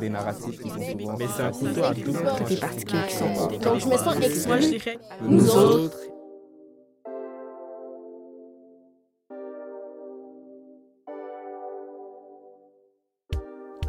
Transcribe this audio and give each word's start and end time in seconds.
Des 0.00 0.08
narratifs 0.08 0.62
qui 0.62 0.68
sont 0.68 0.80
souvent... 0.80 1.16
Mais 1.18 1.26
c'est 1.34 1.42
un 1.42 1.52
couteau 1.52 1.84
à 1.84 1.94
double 1.94 2.12
tranchant. 2.12 2.44
Des 2.44 2.56
particuliers 2.56 3.06
qui 3.08 3.14
sont 3.14 3.46
Donc, 3.62 3.80
je 3.80 3.86
me 3.86 3.96
sens 3.96 4.16
exclue. 4.20 4.98
Nous 5.22 5.50
autres. 5.56 5.98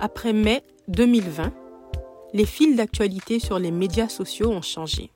Après 0.02 0.32
mai 0.32 0.64
2020, 0.88 1.52
les 2.34 2.46
fils 2.46 2.78
d'actualité 2.78 3.40
sur 3.40 3.60
les 3.60 3.72
médias 3.72 4.08
sociaux 4.08 4.50
ont 4.50 4.62
changé. 4.62 5.12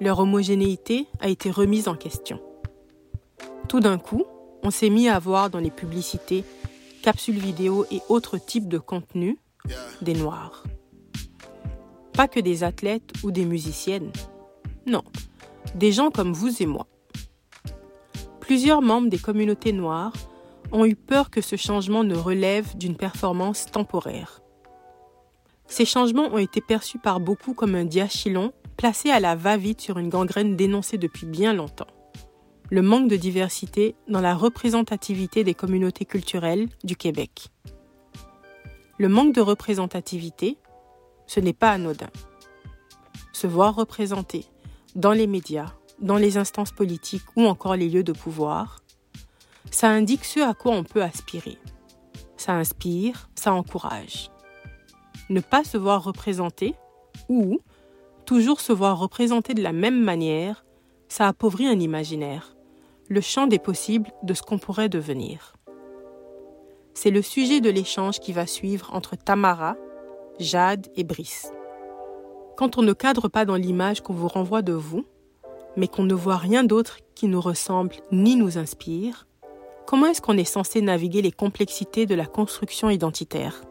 Leur 0.00 0.18
homogénéité 0.18 1.06
a 1.20 1.28
été 1.28 1.50
remise 1.50 1.88
en 1.88 1.94
question. 1.94 2.38
Tout 3.68 3.80
d'un 3.80 3.98
coup, 3.98 4.24
on 4.62 4.70
s'est 4.70 4.90
mis 4.90 5.08
à 5.08 5.18
voir 5.18 5.48
dans 5.48 5.58
les 5.58 5.70
publicités, 5.70 6.44
capsules 7.00 7.38
vidéo 7.38 7.86
et 7.90 8.00
autres 8.08 8.38
types 8.38 8.68
de 8.68 8.78
contenus 8.78 9.36
des 10.02 10.14
Noirs. 10.14 10.64
Pas 12.12 12.28
que 12.28 12.40
des 12.40 12.64
athlètes 12.64 13.12
ou 13.22 13.30
des 13.30 13.44
musiciennes. 13.44 14.12
Non, 14.86 15.02
des 15.74 15.92
gens 15.92 16.10
comme 16.10 16.32
vous 16.32 16.62
et 16.62 16.66
moi. 16.66 16.86
Plusieurs 18.40 18.82
membres 18.82 19.08
des 19.08 19.18
communautés 19.18 19.72
noires 19.72 20.12
ont 20.72 20.84
eu 20.84 20.96
peur 20.96 21.30
que 21.30 21.40
ce 21.40 21.56
changement 21.56 22.04
ne 22.04 22.16
relève 22.16 22.76
d'une 22.76 22.96
performance 22.96 23.66
temporaire. 23.66 24.40
Ces 25.66 25.84
changements 25.84 26.26
ont 26.32 26.38
été 26.38 26.60
perçus 26.60 26.98
par 26.98 27.20
beaucoup 27.20 27.54
comme 27.54 27.74
un 27.74 27.84
diachylon 27.84 28.52
placé 28.76 29.10
à 29.10 29.20
la 29.20 29.36
va-vite 29.36 29.80
sur 29.80 29.98
une 29.98 30.08
gangrène 30.08 30.56
dénoncée 30.56 30.98
depuis 30.98 31.26
bien 31.26 31.52
longtemps. 31.52 31.86
Le 32.72 32.82
manque 32.82 33.08
de 33.08 33.16
diversité 33.16 33.96
dans 34.06 34.20
la 34.20 34.36
représentativité 34.36 35.42
des 35.42 35.54
communautés 35.54 36.04
culturelles 36.04 36.68
du 36.84 36.94
Québec. 36.94 37.48
Le 38.96 39.08
manque 39.08 39.34
de 39.34 39.40
représentativité, 39.40 40.56
ce 41.26 41.40
n'est 41.40 41.52
pas 41.52 41.72
anodin. 41.72 42.10
Se 43.32 43.48
voir 43.48 43.74
représenté 43.74 44.44
dans 44.94 45.10
les 45.10 45.26
médias, 45.26 45.72
dans 45.98 46.16
les 46.16 46.36
instances 46.36 46.70
politiques 46.70 47.24
ou 47.34 47.44
encore 47.46 47.74
les 47.74 47.88
lieux 47.88 48.04
de 48.04 48.12
pouvoir, 48.12 48.78
ça 49.72 49.88
indique 49.88 50.24
ce 50.24 50.38
à 50.38 50.54
quoi 50.54 50.70
on 50.70 50.84
peut 50.84 51.02
aspirer. 51.02 51.58
Ça 52.36 52.52
inspire, 52.52 53.28
ça 53.34 53.52
encourage. 53.52 54.30
Ne 55.28 55.40
pas 55.40 55.64
se 55.64 55.76
voir 55.76 56.04
représenté 56.04 56.76
ou 57.28 57.58
toujours 58.26 58.60
se 58.60 58.72
voir 58.72 58.96
représenté 58.96 59.54
de 59.54 59.62
la 59.62 59.72
même 59.72 60.00
manière, 60.00 60.64
ça 61.08 61.26
appauvrit 61.26 61.66
un 61.66 61.80
imaginaire, 61.80 62.54
le 63.10 63.20
champ 63.20 63.48
des 63.48 63.58
possibles 63.58 64.08
de 64.22 64.34
ce 64.34 64.42
qu'on 64.42 64.58
pourrait 64.58 64.88
devenir. 64.88 65.54
C'est 66.94 67.10
le 67.10 67.22
sujet 67.22 67.60
de 67.60 67.68
l'échange 67.68 68.20
qui 68.20 68.32
va 68.32 68.46
suivre 68.46 68.90
entre 68.94 69.16
Tamara, 69.16 69.74
Jade 70.38 70.86
et 70.94 71.02
Brice. 71.02 71.50
Quand 72.56 72.78
on 72.78 72.82
ne 72.82 72.92
cadre 72.92 73.26
pas 73.26 73.44
dans 73.44 73.56
l'image 73.56 74.00
qu'on 74.00 74.14
vous 74.14 74.28
renvoie 74.28 74.62
de 74.62 74.72
vous, 74.72 75.04
mais 75.76 75.88
qu'on 75.88 76.04
ne 76.04 76.14
voit 76.14 76.36
rien 76.36 76.62
d'autre 76.62 76.98
qui 77.16 77.26
nous 77.26 77.40
ressemble 77.40 77.96
ni 78.12 78.36
nous 78.36 78.58
inspire, 78.58 79.26
comment 79.88 80.06
est-ce 80.06 80.22
qu'on 80.22 80.38
est 80.38 80.44
censé 80.44 80.80
naviguer 80.80 81.20
les 81.20 81.32
complexités 81.32 82.06
de 82.06 82.14
la 82.14 82.26
construction 82.26 82.90
identitaire? 82.90 83.62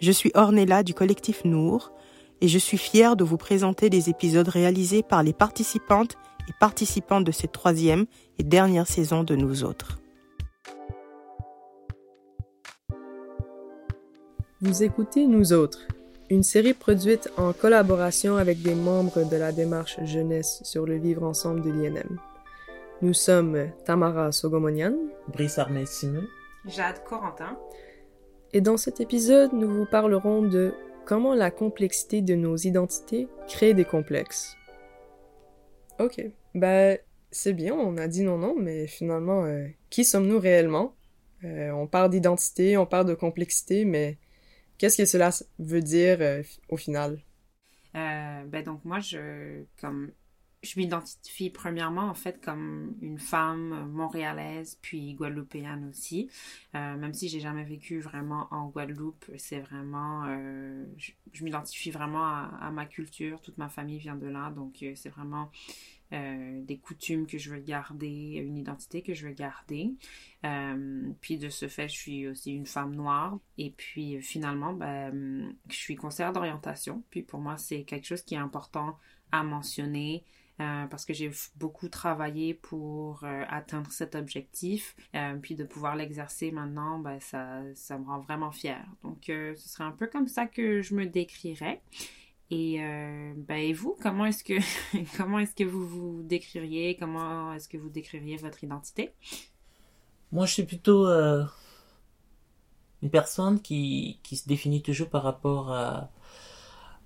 Je 0.00 0.10
suis 0.10 0.32
Ornella 0.34 0.82
du 0.82 0.92
collectif 0.92 1.44
Nour 1.44 1.92
et 2.40 2.48
je 2.48 2.58
suis 2.58 2.78
fière 2.78 3.16
de 3.16 3.24
vous 3.24 3.36
présenter 3.36 3.88
les 3.88 4.10
épisodes 4.10 4.48
réalisés 4.48 5.02
par 5.02 5.22
les 5.22 5.32
participantes 5.32 6.16
et 6.48 6.52
participants 6.60 7.20
de 7.20 7.32
cette 7.32 7.52
troisième 7.52 8.06
et 8.38 8.42
dernière 8.42 8.86
saison 8.86 9.24
de 9.24 9.34
Nous 9.34 9.64
Autres. 9.64 9.98
Vous 14.60 14.82
écoutez 14.82 15.26
Nous 15.26 15.52
Autres, 15.52 15.80
une 16.30 16.42
série 16.42 16.74
produite 16.74 17.30
en 17.36 17.52
collaboration 17.52 18.36
avec 18.36 18.62
des 18.62 18.74
membres 18.74 19.28
de 19.28 19.36
la 19.36 19.52
démarche 19.52 19.98
jeunesse 20.04 20.60
sur 20.64 20.86
le 20.86 20.96
vivre 20.96 21.22
ensemble 21.22 21.62
de 21.62 21.70
l'INM. 21.70 22.18
Nous 23.02 23.12
sommes 23.12 23.68
Tamara 23.84 24.32
Sogomonian 24.32 24.94
Brice 25.28 25.58
Armel 25.58 25.86
Simon. 25.86 26.24
Jade 26.66 27.04
Corentin. 27.04 27.58
et 28.54 28.62
dans 28.62 28.78
cet 28.78 29.00
épisode, 29.00 29.52
nous 29.52 29.68
vous 29.68 29.84
parlerons 29.84 30.40
de 30.40 30.72
comment 31.04 31.34
la 31.34 31.50
complexité 31.50 32.22
de 32.22 32.34
nos 32.34 32.56
identités 32.56 33.28
crée 33.48 33.74
des 33.74 33.84
complexes. 33.84 34.56
Ok, 35.98 36.24
bah 36.54 36.96
c'est 37.30 37.52
bien, 37.52 37.74
on 37.74 37.96
a 37.96 38.08
dit 38.08 38.22
non 38.22 38.38
non, 38.38 38.54
mais 38.58 38.86
finalement, 38.86 39.44
euh, 39.44 39.66
qui 39.90 40.04
sommes-nous 40.04 40.38
réellement? 40.38 40.94
Euh, 41.44 41.70
On 41.70 41.86
parle 41.86 42.10
d'identité, 42.10 42.76
on 42.76 42.86
parle 42.86 43.06
de 43.06 43.14
complexité, 43.14 43.84
mais 43.84 44.18
qu'est-ce 44.78 44.98
que 44.98 45.04
cela 45.04 45.30
veut 45.58 45.82
dire 45.82 46.18
euh, 46.20 46.42
au 46.68 46.76
final? 46.76 47.20
Ben 47.94 48.62
donc 48.64 48.84
moi 48.84 48.98
je 49.00 49.64
comme 49.80 50.10
je 50.64 50.78
m'identifie 50.78 51.50
premièrement 51.50 52.08
en 52.08 52.14
fait 52.14 52.42
comme 52.44 52.94
une 53.02 53.18
femme 53.18 53.90
montréalaise 53.90 54.78
puis 54.82 55.14
guadeloupéenne 55.14 55.88
aussi. 55.90 56.30
Euh, 56.74 56.96
même 56.96 57.14
si 57.14 57.28
j'ai 57.28 57.40
jamais 57.40 57.64
vécu 57.64 58.00
vraiment 58.00 58.48
en 58.50 58.68
Guadeloupe 58.68 59.24
c'est 59.36 59.60
vraiment 59.60 60.24
euh, 60.26 60.84
je, 60.96 61.44
m'identifie 61.44 61.90
vraiment 61.90 62.24
à, 62.24 62.50
à 62.60 62.70
ma 62.70 62.86
culture. 62.86 63.40
Toute 63.40 63.58
ma 63.58 63.68
famille 63.68 63.98
vient 63.98 64.16
de 64.16 64.26
là 64.26 64.50
donc 64.50 64.82
euh, 64.82 64.92
c'est 64.96 65.10
vraiment 65.10 65.50
euh, 66.12 66.60
des 66.62 66.76
coutumes 66.76 67.26
que 67.26 67.38
je 67.38 67.50
veux 67.50 67.60
garder 67.60 68.34
une 68.36 68.58
identité 68.58 69.00
que 69.02 69.14
je 69.14 69.26
veux 69.26 69.32
garder 69.32 69.94
euh, 70.44 71.10
puis 71.20 71.38
de 71.38 71.48
ce 71.48 71.66
fait, 71.66 71.88
je 71.88 71.94
suis 71.94 72.28
aussi 72.28 72.52
une 72.52 72.66
femme 72.66 72.94
noire. 72.94 73.38
Et 73.56 73.70
puis 73.70 74.20
finalement, 74.20 74.74
ben, 74.74 75.54
je 75.68 75.74
suis 75.74 75.96
conseillère 75.96 76.32
d'orientation. 76.32 77.02
Puis 77.10 77.22
pour 77.22 77.40
moi, 77.40 77.56
c'est 77.56 77.84
quelque 77.84 78.06
chose 78.06 78.22
qui 78.22 78.34
est 78.34 78.38
important 78.38 78.98
à 79.32 79.42
mentionner. 79.42 80.24
euh, 80.60 80.86
parce 80.86 81.04
que 81.04 81.12
j'ai 81.14 81.32
beaucoup 81.56 81.88
travaillé 81.88 82.54
pour 82.54 83.24
atteindre 83.24 83.90
cet 83.90 84.14
objectif, 84.14 84.94
puis 85.42 85.56
de 85.56 85.64
pouvoir 85.64 85.96
l'exercer 85.96 86.52
maintenant, 86.52 86.98
ben, 87.00 87.18
ça, 87.18 87.62
ça 87.74 87.98
me 87.98 88.04
rend 88.04 88.20
vraiment 88.20 88.52
fière. 88.52 88.86
Donc, 89.02 89.24
ce 89.26 89.54
serait 89.56 89.84
un 89.84 89.90
peu 89.90 90.06
comme 90.06 90.28
ça 90.28 90.46
que 90.46 90.82
je 90.82 90.94
me 90.94 91.06
décrirais. 91.06 91.80
Et, 92.54 92.80
euh, 92.80 93.32
ben, 93.36 93.74
vous, 93.74 93.96
comment 94.00 94.26
est-ce 94.26 94.44
que 94.44 94.54
comment 95.16 95.40
est-ce 95.40 95.56
que 95.56 95.64
vous 95.64 95.86
vous 95.86 96.22
décririez? 96.22 96.96
Comment 96.96 97.52
est-ce 97.52 97.68
que 97.68 97.76
vous 97.76 97.88
décririez 97.88 98.36
votre 98.36 98.62
identité? 98.62 99.12
Moi, 100.30 100.46
je 100.46 100.52
suis 100.52 100.62
plutôt 100.62 101.08
euh, 101.08 101.44
une 103.02 103.10
personne 103.10 103.60
qui, 103.60 104.20
qui 104.22 104.36
se 104.36 104.46
définit 104.46 104.82
toujours 104.82 105.08
par 105.08 105.24
rapport 105.24 105.72
à, 105.72 106.10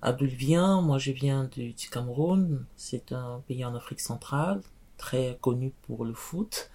à 0.03 0.13
d'où 0.13 0.27
vient. 0.27 0.83
Moi, 0.83 0.99
je 0.99 1.13
viens 1.13 1.45
du, 1.45 1.73
du 1.73 1.89
Cameroun. 1.89 2.67
C'est 2.77 3.13
un 3.13 3.43
pays 3.49 3.65
en 3.65 3.75
Afrique 3.75 4.01
centrale, 4.01 4.61
très 4.99 5.39
connu 5.41 5.73
pour 5.87 6.05
le 6.05 6.13
foot. 6.13 6.71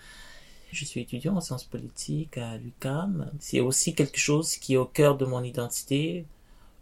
Je 0.71 0.83
suis 0.83 1.01
étudiant 1.01 1.35
en 1.35 1.41
sciences 1.41 1.65
politiques 1.65 2.39
à 2.39 2.57
l'UCAM. 2.57 3.31
C'est 3.39 3.59
aussi 3.59 3.93
quelque 3.93 4.17
chose 4.17 4.55
qui 4.57 4.73
est 4.73 4.77
au 4.77 4.85
cœur 4.85 5.15
de 5.15 5.25
mon 5.25 5.43
identité. 5.43 6.25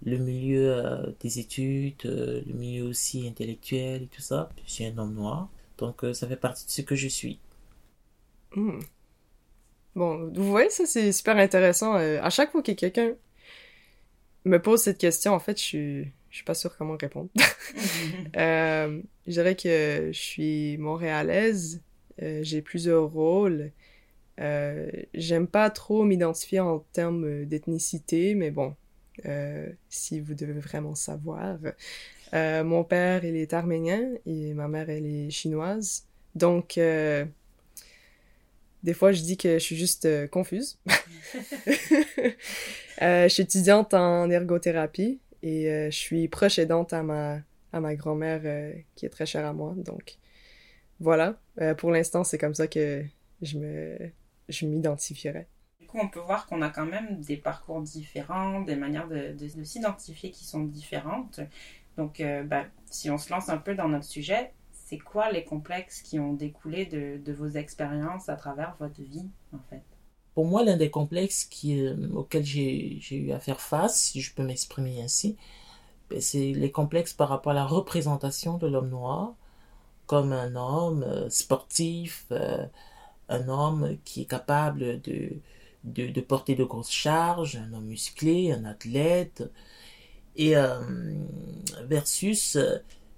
Le 0.04 0.18
milieu 0.18 0.74
euh, 0.74 1.12
des 1.20 1.40
études, 1.40 2.06
euh, 2.06 2.42
le 2.48 2.54
milieu 2.54 2.86
aussi 2.86 3.28
intellectuel 3.28 4.04
et 4.04 4.08
tout 4.08 4.22
ça. 4.22 4.50
Je 4.66 4.72
suis 4.72 4.86
un 4.86 4.98
homme 4.98 5.14
noir. 5.14 5.50
Donc, 5.78 6.04
euh, 6.04 6.14
ça 6.14 6.28
fait 6.28 6.36
partie 6.36 6.66
de 6.66 6.72
ce 6.72 6.82
que 6.82 6.96
je 6.96 7.08
suis. 7.08 7.40
Hmm. 8.56 8.80
Bon, 9.96 10.32
vous 10.34 10.50
voyez, 10.50 10.70
ça 10.70 10.86
c'est 10.86 11.12
super 11.12 11.38
intéressant. 11.38 11.96
À 11.96 12.30
chaque 12.30 12.52
fois 12.52 12.62
que 12.64 12.72
quelqu'un 12.72 13.14
me 14.46 14.58
pose 14.58 14.82
cette 14.82 14.98
question, 14.98 15.34
en 15.34 15.40
fait, 15.40 15.58
je 15.58 15.64
suis, 15.64 16.04
je 16.30 16.36
suis 16.38 16.46
pas 16.46 16.54
sûre 16.54 16.76
comment 16.78 16.96
répondre. 16.98 17.30
Je 19.28 19.32
dirais 19.34 19.56
que 19.56 20.10
je 20.12 20.20
suis 20.20 20.78
montréalaise, 20.78 21.82
j'ai 22.18 22.62
plusieurs 22.62 23.12
rôles. 23.12 23.72
J'aime 24.38 25.48
pas 25.48 25.70
trop 25.70 26.04
m'identifier 26.06 26.62
en 26.62 26.80
termes 26.94 27.46
d'ethnicité, 27.46 28.34
mais 28.34 28.50
bon, 28.50 28.76
si 29.90 30.20
vous 30.20 30.34
devez 30.34 30.60
vraiment 30.60 30.96
savoir. 30.96 31.58
Euh, 32.34 32.64
mon 32.64 32.84
père, 32.84 33.26
il 33.26 33.36
est 33.36 33.54
arménien 33.54 34.14
et 34.26 34.54
ma 34.54 34.68
mère, 34.68 34.90
elle 34.90 35.06
est 35.06 35.30
chinoise. 35.30 36.06
Donc, 36.36 36.78
euh, 36.78 37.26
des 38.84 38.94
fois, 38.94 39.12
je 39.12 39.22
dis 39.22 39.38
que 39.38 39.54
je 39.56 39.64
suis 39.64 39.76
juste 39.76 40.06
euh, 40.06 40.28
confuse. 40.28 40.80
Euh, 43.02 43.24
je 43.24 43.30
suis 43.30 43.42
étudiante 43.42 43.96
en 43.96 44.30
ergothérapie 44.30 45.20
et 45.42 45.72
euh, 45.72 45.90
je 45.90 45.98
suis 45.98 46.28
proche 46.28 46.60
aidante 46.60 46.94
à 46.94 47.02
ma, 47.02 47.40
à 47.74 47.80
ma 47.80 47.96
grand-mère 47.96 48.42
euh, 48.46 48.74
qui 48.96 49.08
est 49.08 49.10
très 49.10 49.26
chère 49.26 49.44
à 49.44 49.54
moi. 49.54 49.74
Donc, 49.76 50.18
voilà. 51.00 51.40
Euh, 51.62 51.74
pour 51.74 51.90
l'instant, 51.90 52.24
c'est 52.24 52.38
comme 52.38 52.54
ça 52.54 52.68
que 52.68 53.04
je 53.42 53.58
me, 53.58 53.98
je 54.50 54.68
m'identifierais. 54.68 55.48
On 55.94 56.08
peut 56.10 56.20
voir 56.20 56.48
qu'on 56.48 56.62
a 56.62 56.70
quand 56.70 56.86
même 56.86 57.22
des 57.22 57.38
parcours 57.38 57.82
différents, 57.82 58.62
des 58.62 58.76
manières 58.76 59.08
de, 59.08 59.34
de- 59.34 59.58
de 59.60 59.64
s'identifier 59.64 60.32
qui 60.32 60.46
sont 60.46 60.64
différentes. 60.64 61.40
Donc, 61.98 62.20
euh, 62.22 62.44
ben, 62.44 62.66
si 62.86 63.10
on 63.10 63.18
se 63.18 63.30
lance 63.32 63.50
un 63.50 63.58
peu 63.58 63.76
dans 63.76 63.90
notre 63.90 64.06
sujet, 64.06 64.54
c'est 64.72 65.00
quoi 65.00 65.32
les 65.32 65.44
complexes 65.44 66.02
qui 66.02 66.20
ont 66.20 66.34
découlé 66.34 66.86
de, 66.86 67.32
vos 67.34 67.48
expériences 67.50 68.30
à 68.30 68.36
travers 68.36 68.76
votre 68.80 69.02
vie, 69.02 69.30
en 69.54 69.60
fait? 69.70 69.84
pour 70.34 70.46
moi, 70.46 70.64
l'un 70.64 70.78
des 70.78 70.90
complexes 70.92 71.50
euh, 71.66 72.10
auxquels 72.14 72.46
j'ai 72.46 73.00
eu 73.16 73.32
à 73.32 73.40
faire 73.40 73.60
face, 73.62 74.00
si 74.02 74.22
je 74.22 74.34
peux 74.34 74.44
m'exprimer 74.44 75.02
ainsi, 75.02 75.38
ben, 76.10 76.22
c'est 76.22 76.54
les 76.54 76.72
complexes 76.72 77.14
par 77.14 77.30
rapport 77.30 77.52
à 77.54 77.56
la 77.56 77.66
représentation 77.66 78.58
de 78.58 78.68
l'homme 78.68 78.90
noir 78.90 79.36
comme 80.08 80.34
un 80.34 80.56
homme 80.56 81.04
euh, 81.04 81.30
sportif, 81.30 82.28
un 83.30 83.48
homme 83.48 83.98
qui 84.06 84.22
est 84.24 84.26
capable 84.26 85.02
de, 85.02 85.32
de, 85.84 86.08
de, 86.08 86.22
porter 86.22 86.56
de 86.56 86.64
grosses 86.64 86.92
charges, 86.92 87.56
un 87.58 87.74
homme 87.74 87.86
musclé, 87.86 88.52
un 88.52 88.66
athlète, 88.66 89.44
et 90.36 90.54
versus 91.88 92.58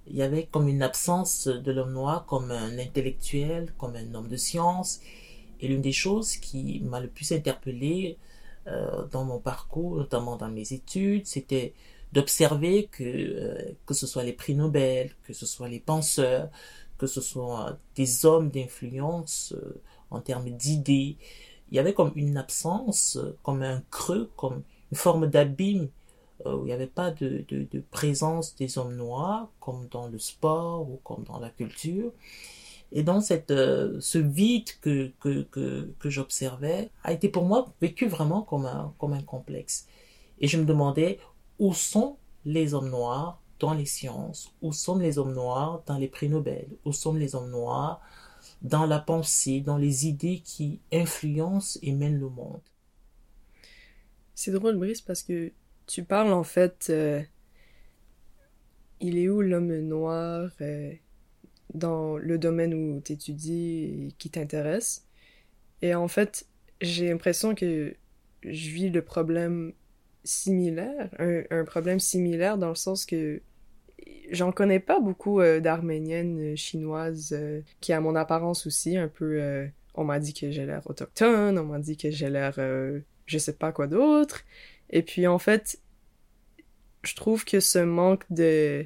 il 0.08 0.16
y 0.16 0.22
avait 0.22 0.46
comme 0.46 0.68
une 0.68 0.82
absence 0.82 1.48
de 1.48 1.72
l'homme 1.72 1.94
noir 1.94 2.26
comme 2.26 2.52
un 2.52 2.78
intellectuel, 2.78 3.74
comme 3.78 3.96
un 3.96 4.14
homme 4.16 4.28
de 4.28 4.38
science. 4.38 5.00
Et 5.60 5.68
l'une 5.68 5.82
des 5.82 5.94
choses 5.94 6.36
qui 6.38 6.82
m'a 6.82 7.00
le 7.00 7.08
plus 7.08 7.32
interpellé 7.32 8.18
euh, 8.68 9.06
dans 9.08 9.24
mon 9.24 9.40
parcours, 9.40 9.96
notamment 9.96 10.36
dans 10.36 10.50
mes 10.50 10.74
études, 10.74 11.26
c'était 11.26 11.74
d'observer 12.12 12.90
que, 12.92 13.04
euh, 13.04 13.72
que 13.86 13.94
ce 13.94 14.06
soit 14.06 14.24
les 14.24 14.34
prix 14.34 14.56
Nobel, 14.56 15.12
que 15.24 15.34
ce 15.34 15.46
soit 15.46 15.70
les 15.70 15.80
penseurs, 15.80 16.50
que 16.98 17.08
ce 17.08 17.22
soit 17.22 17.78
des 17.96 18.26
hommes 18.26 18.50
d'influence 18.50 19.54
euh, 19.56 19.82
en 20.12 20.20
termes 20.20 20.50
d'idées, 20.50 21.18
il 21.74 21.78
y 21.78 21.80
avait 21.80 21.96
comme 21.96 22.12
une 22.16 22.38
absence, 22.38 23.18
comme 23.42 23.64
un 23.64 23.82
creux, 23.90 24.30
comme 24.38 24.62
une 24.92 24.98
forme 24.98 25.26
d'abîme 25.26 25.90
euh, 26.46 26.56
où 26.56 26.62
il 26.62 26.66
n'y 26.66 26.72
avait 26.72 26.86
pas 26.86 27.10
de, 27.10 27.44
présence 27.90 28.56
des 28.56 28.78
hommes 28.78 28.96
noirs, 28.96 29.50
comme 29.60 29.88
dans 29.90 30.08
le 30.08 30.20
sport 30.20 30.88
ou 30.88 31.00
comme 31.04 31.24
dans 31.24 31.40
la 31.40 31.50
culture. 31.50 32.12
Et 32.92 33.02
donc 33.02 33.24
cette, 33.24 33.50
euh, 33.50 34.00
ce 34.02 34.20
vide 34.20 34.70
que, 34.82 35.12
que, 35.20 35.42
que, 35.42 35.90
que 35.98 36.10
j'observais 36.12 36.92
a 37.04 37.12
été 37.12 37.28
pour 37.28 37.44
moi 37.44 37.66
vécu 37.82 38.08
vraiment 38.08 38.44
comme 38.44 38.68
un, 38.68 38.94
comme 39.00 39.14
un 39.14 39.24
complexe. 39.24 39.88
Et 40.40 40.48
je 40.48 40.60
me 40.60 40.66
demandais 40.66 41.18
où 41.58 41.74
sont 41.74 42.18
les 42.46 42.76
hommes 42.76 42.92
noirs 42.92 43.42
dans 43.60 43.74
les 43.74 43.88
sciences, 43.88 44.52
où 44.62 44.74
sont 44.74 45.00
les 45.00 45.18
hommes 45.18 45.34
noirs 45.34 45.82
dans 45.88 45.98
les 45.98 46.08
prix 46.08 46.30
Nobel, 46.30 46.68
où 46.86 46.94
sont 46.94 47.14
les 47.14 47.34
hommes 47.34 47.50
noirs 47.50 48.00
dans 48.62 48.86
la 48.86 49.00
pensée, 49.00 49.62
dans 49.62 49.78
les 49.78 50.08
idées 50.08 50.42
qui 50.44 50.80
influencent 50.92 51.80
et 51.82 51.92
mènent 51.92 52.20
le 52.20 52.30
monde. 52.30 52.62
C'est 54.36 54.52
drôle, 54.52 54.78
Brice, 54.78 55.02
parce 55.02 55.24
que 55.24 55.52
tu 55.86 56.04
parles 56.04 56.34
en 56.34 56.44
fait. 56.44 56.88
Euh, 56.90 57.22
il 59.00 59.18
est 59.18 59.28
où 59.28 59.42
l'homme 59.42 59.76
noir 59.82 60.50
euh, 60.62 60.94
dans 61.74 62.18
le 62.18 62.38
domaine 62.38 62.74
où 62.74 63.02
tu 63.02 63.14
étudies 63.14 64.08
et 64.08 64.12
qui 64.18 64.30
t'intéresse? 64.30 65.06
Et 65.82 65.94
en 65.94 66.08
fait, 66.08 66.48
j'ai 66.80 67.10
l'impression 67.10 67.54
que 67.56 67.96
je 68.44 68.70
vis 68.70 68.90
le 68.90 69.02
problème 69.02 69.74
similaire, 70.24 71.10
un, 71.20 71.66
problème 71.66 72.00
similaire 72.00 72.58
dans 72.58 72.70
le 72.70 72.76
sens 72.76 73.06
que 73.06 73.42
j'en 74.34 74.52
connais 74.52 74.80
pas 74.80 75.00
beaucoup 75.00 75.40
euh, 75.40 75.60
d'arméniennes 75.62 76.58
chinoises 76.58 77.38
qui 77.80 77.94
a 77.94 78.02
mon 78.02 78.16
apparence 78.16 78.68
aussi 78.68 78.98
un 78.98 79.08
peu 79.08 79.70
on 79.96 80.04
m'a 80.04 80.20
dit 80.20 80.34
que 80.34 80.52
j'ai 80.52 80.66
l'air 80.66 80.82
autochtone 80.86 81.58
on 81.58 81.66
m'a 81.66 81.80
dit 81.80 81.98
que 81.98 82.12
j'ai 82.12 82.30
l'air 82.30 82.56
je 83.26 83.38
sais 83.38 83.54
pas 83.54 83.72
quoi 83.72 83.88
d'autre 83.88 84.44
et 84.94 85.02
puis 85.02 85.26
en 85.26 85.40
fait, 85.40 85.80
je 87.04 87.16
trouve 87.16 87.46
que 87.46 87.60
ce 87.60 87.80
manque 87.80 88.24
de 88.32 88.86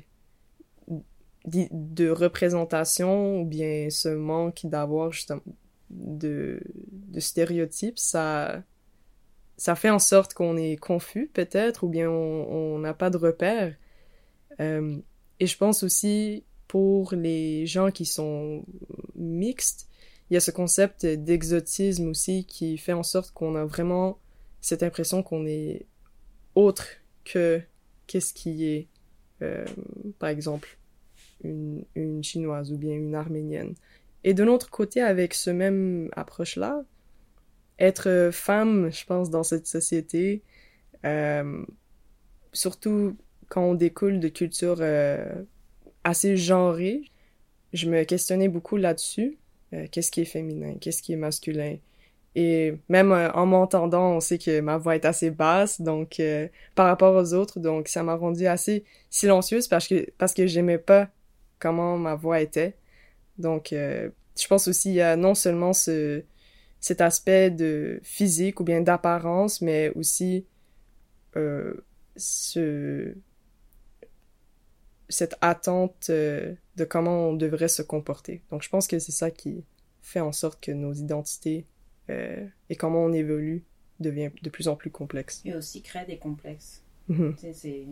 de 1.46 2.10
représentation 2.10 3.42
ou 3.42 3.46
bien 3.46 3.90
ce 3.90 4.10
manque 4.10 4.66
d'avoir 4.66 5.14
justement 5.14 5.42
de, 5.90 6.60
de 6.92 7.20
stéréotypes, 7.22 8.00
ça 8.00 8.64
ça 9.58 9.76
fait 9.76 9.90
en 9.90 10.00
sorte 10.00 10.34
qu'on 10.34 10.58
est 10.58 10.78
confus 10.78 11.30
peut-être 11.34 11.84
ou 11.84 11.90
bien 11.90 12.10
on 12.10 12.80
n'a 12.80 12.94
pas 12.94 13.10
de 13.10 13.18
repères. 13.18 13.76
Euh, 14.60 14.98
et 15.40 15.48
je 15.48 15.58
pense 15.58 15.84
aussi 15.84 16.44
pour 16.68 17.14
les 17.14 17.66
gens 17.66 17.92
qui 17.92 18.06
sont 18.06 18.66
mixtes, 19.16 19.88
il 20.30 20.34
y 20.34 20.38
a 20.38 20.42
ce 20.42 20.52
concept 20.52 21.06
d'exotisme 21.06 22.08
aussi 22.10 22.46
qui 22.46 22.78
fait 22.78 22.94
en 22.94 23.04
sorte 23.04 23.32
qu'on 23.32 23.56
a 23.56 23.66
vraiment 23.66 24.20
cette 24.60 24.84
impression 24.84 25.24
qu'on 25.24 25.46
est 25.46 25.86
autre 26.56 26.88
que 27.24 27.62
qu'est-ce 28.08 28.34
qui 28.34 28.66
est, 28.66 28.88
euh, 29.42 29.66
par 30.20 30.30
exemple, 30.30 30.78
une, 31.44 31.86
une, 31.96 32.24
chinoise 32.24 32.72
ou 32.72 32.78
bien 32.78 32.94
une 32.94 33.16
arménienne. 33.16 33.76
Et 34.24 34.34
de 34.34 34.44
l'autre 34.44 34.70
côté, 34.70 35.02
avec 35.02 35.34
ce 35.34 35.50
même 35.50 36.10
approche-là, 36.14 36.84
être 37.80 38.30
femme, 38.34 38.92
je 38.92 39.06
pense, 39.06 39.30
dans 39.30 39.44
cette 39.44 39.68
société, 39.68 40.42
euh, 41.06 41.64
surtout 42.54 43.16
quand 43.50 43.64
on 43.64 43.74
découle 43.76 44.20
de 44.20 44.28
cultures 44.30 44.78
euh, 44.82 45.44
assez 46.04 46.38
genrées, 46.38 47.02
je 47.74 47.90
me 47.90 48.04
questionnais 48.04 48.50
beaucoup 48.50 48.78
là-dessus. 48.78 49.38
qu'est-ce 49.92 50.12
qui 50.12 50.22
est 50.22 50.26
féminin? 50.26 50.76
Qu'est-ce 50.80 51.02
qui 51.02 51.14
est 51.14 51.18
masculin? 51.18 51.78
Et 52.40 52.78
même 52.88 53.12
euh, 53.12 53.32
en 53.32 53.48
m'entendant, 53.48 54.12
on 54.12 54.20
sait 54.20 54.38
que 54.38 54.60
ma 54.62 54.78
voix 54.78 54.96
est 54.96 55.06
assez 55.06 55.32
basse, 55.32 55.82
donc 55.82 56.20
euh, 56.20 56.48
par 56.76 56.86
rapport 56.86 57.16
aux 57.16 57.34
autres, 57.34 57.60
donc 57.60 57.88
ça 57.88 58.04
m'a 58.04 58.14
rendu 58.14 58.46
assez 58.46 58.86
silencieuse 59.10 59.68
parce 59.68 59.88
que 59.88 60.08
parce 60.20 60.36
que 60.36 60.46
j'aimais 60.46 60.78
pas 60.78 61.10
comment 61.58 61.98
ma 61.98 62.14
voix 62.14 62.40
était. 62.40 62.78
Donc 63.40 63.74
euh, 63.74 64.12
je 64.40 64.48
pense 64.48 64.68
aussi 64.68 65.02
a 65.02 65.16
non 65.16 65.34
seulement 65.34 65.74
ce 65.74 66.24
cet 66.80 67.02
aspect 67.02 67.50
de 67.50 68.00
physique 68.04 68.60
ou 68.60 68.64
bien 68.64 68.82
d'apparence, 68.82 69.62
mais 69.62 69.92
aussi 69.96 70.46
ce 72.16 73.16
cette 75.10 75.36
attente 75.42 76.10
de 76.10 76.84
comment 76.88 77.30
on 77.30 77.34
devrait 77.34 77.68
se 77.68 77.82
comporter. 77.82 78.42
Donc 78.52 78.62
je 78.64 78.70
pense 78.70 78.88
que 78.88 79.00
c'est 79.00 79.12
ça 79.12 79.32
qui 79.32 79.64
fait 80.02 80.20
en 80.22 80.32
sorte 80.32 80.64
que 80.64 80.72
nos 80.72 80.94
identités 80.94 81.66
euh, 82.10 82.46
et 82.70 82.76
comment 82.76 83.04
on 83.04 83.12
évolue 83.12 83.64
devient 84.00 84.30
de 84.42 84.50
plus 84.50 84.68
en 84.68 84.76
plus 84.76 84.90
complexe. 84.90 85.42
Et 85.46 85.54
aussi 85.54 85.82
créer 85.82 86.06
des 86.06 86.18
complexes. 86.18 86.82
Mhm. 87.10 87.36
C'est 87.54 87.86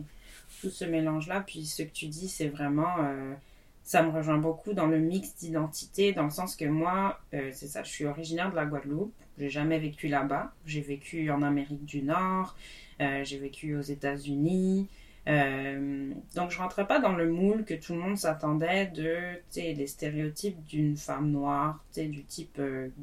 tout 0.60 0.70
ce 0.70 0.84
mélange-là. 0.84 1.42
Puis 1.46 1.66
ce 1.66 1.82
que 1.82 1.90
tu 1.90 2.06
dis, 2.06 2.28
c'est 2.28 2.48
vraiment. 2.48 3.00
Euh, 3.00 3.34
ça 3.82 4.02
me 4.02 4.10
rejoint 4.10 4.38
beaucoup 4.38 4.72
dans 4.72 4.86
le 4.86 4.98
mix 4.98 5.36
d'identité, 5.36 6.12
dans 6.12 6.24
le 6.24 6.30
sens 6.30 6.56
que 6.56 6.64
moi, 6.64 7.20
euh, 7.34 7.50
c'est 7.52 7.68
ça, 7.68 7.84
je 7.84 7.90
suis 7.90 8.04
originaire 8.04 8.50
de 8.50 8.56
la 8.56 8.66
Guadeloupe. 8.66 9.14
J'ai 9.38 9.48
jamais 9.48 9.78
vécu 9.78 10.08
là-bas. 10.08 10.52
J'ai 10.64 10.80
vécu 10.80 11.30
en 11.30 11.42
Amérique 11.42 11.84
du 11.84 12.02
Nord. 12.02 12.56
j'ai 12.98 13.38
vécu 13.38 13.76
aux 13.76 13.82
États-Unis. 13.82 14.88
Euh, 15.28 16.12
donc 16.36 16.52
je 16.52 16.58
rentrais 16.58 16.86
pas 16.86 17.00
dans 17.00 17.14
le 17.14 17.28
moule 17.28 17.64
que 17.64 17.74
tout 17.74 17.94
le 17.94 17.98
monde 17.98 18.16
s'attendait 18.16 18.86
de, 18.86 19.40
les 19.56 19.86
stéréotypes 19.86 20.62
d'une 20.64 20.96
femme 20.96 21.30
noire, 21.30 21.84
du 21.96 22.24
type 22.24 22.60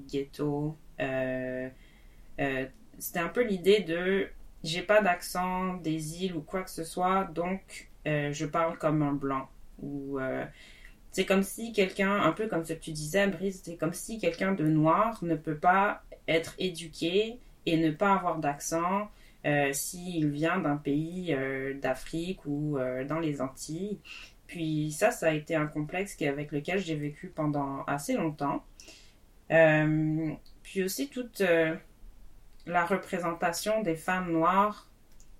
ghetto, 0.07 0.77
euh, 0.99 1.69
euh, 2.39 2.65
c'était 2.99 3.19
un 3.19 3.29
peu 3.29 3.43
l'idée 3.43 3.81
de 3.81 4.27
j'ai 4.63 4.81
pas 4.81 5.01
d'accent 5.01 5.75
des 5.75 6.23
îles 6.23 6.35
ou 6.35 6.41
quoi 6.41 6.61
que 6.63 6.69
ce 6.69 6.83
soit, 6.83 7.25
donc 7.25 7.89
euh, 8.07 8.31
je 8.31 8.45
parle 8.45 8.77
comme 8.77 9.01
un 9.01 9.13
blanc. 9.13 9.49
Ou 9.81 10.19
c'est 11.11 11.25
comme 11.25 11.43
si 11.43 11.73
quelqu'un, 11.73 12.21
un 12.21 12.31
peu 12.31 12.47
comme 12.47 12.63
ce 12.63 12.73
que 12.73 12.79
tu 12.79 12.91
disais, 12.91 13.27
Brice, 13.27 13.61
c'est 13.63 13.75
comme 13.75 13.93
si 13.93 14.17
quelqu'un 14.17 14.53
de 14.53 14.65
noir 14.65 15.19
ne 15.23 15.35
peut 15.35 15.57
pas 15.57 16.03
être 16.27 16.55
éduqué 16.57 17.37
et 17.65 17.77
ne 17.77 17.91
pas 17.91 18.13
avoir 18.13 18.39
d'accent 18.39 19.01
euh, 19.01 19.22
s'il 19.71 20.29
vient 20.29 20.59
d'un 20.59 20.77
pays 20.77 21.35
d'Afrique 21.81 22.45
ou 22.45 22.77
dans 23.07 23.19
les 23.19 23.41
Antilles. 23.41 23.99
Puis 24.47 24.91
ça, 24.91 25.11
ça 25.11 25.27
a 25.27 25.31
été 25.31 25.55
un 25.55 25.67
complexe 25.67 26.15
avec 26.21 26.51
lequel 26.51 26.79
j'ai 26.79 26.95
vécu 26.95 27.27
pendant 27.27 27.83
assez 27.85 28.13
longtemps. 28.13 28.63
Euh, 29.51 30.31
puis 30.63 30.83
aussi 30.83 31.09
toute 31.09 31.41
euh, 31.41 31.75
la 32.65 32.85
représentation 32.85 33.81
des 33.81 33.95
femmes 33.95 34.31
noires, 34.31 34.89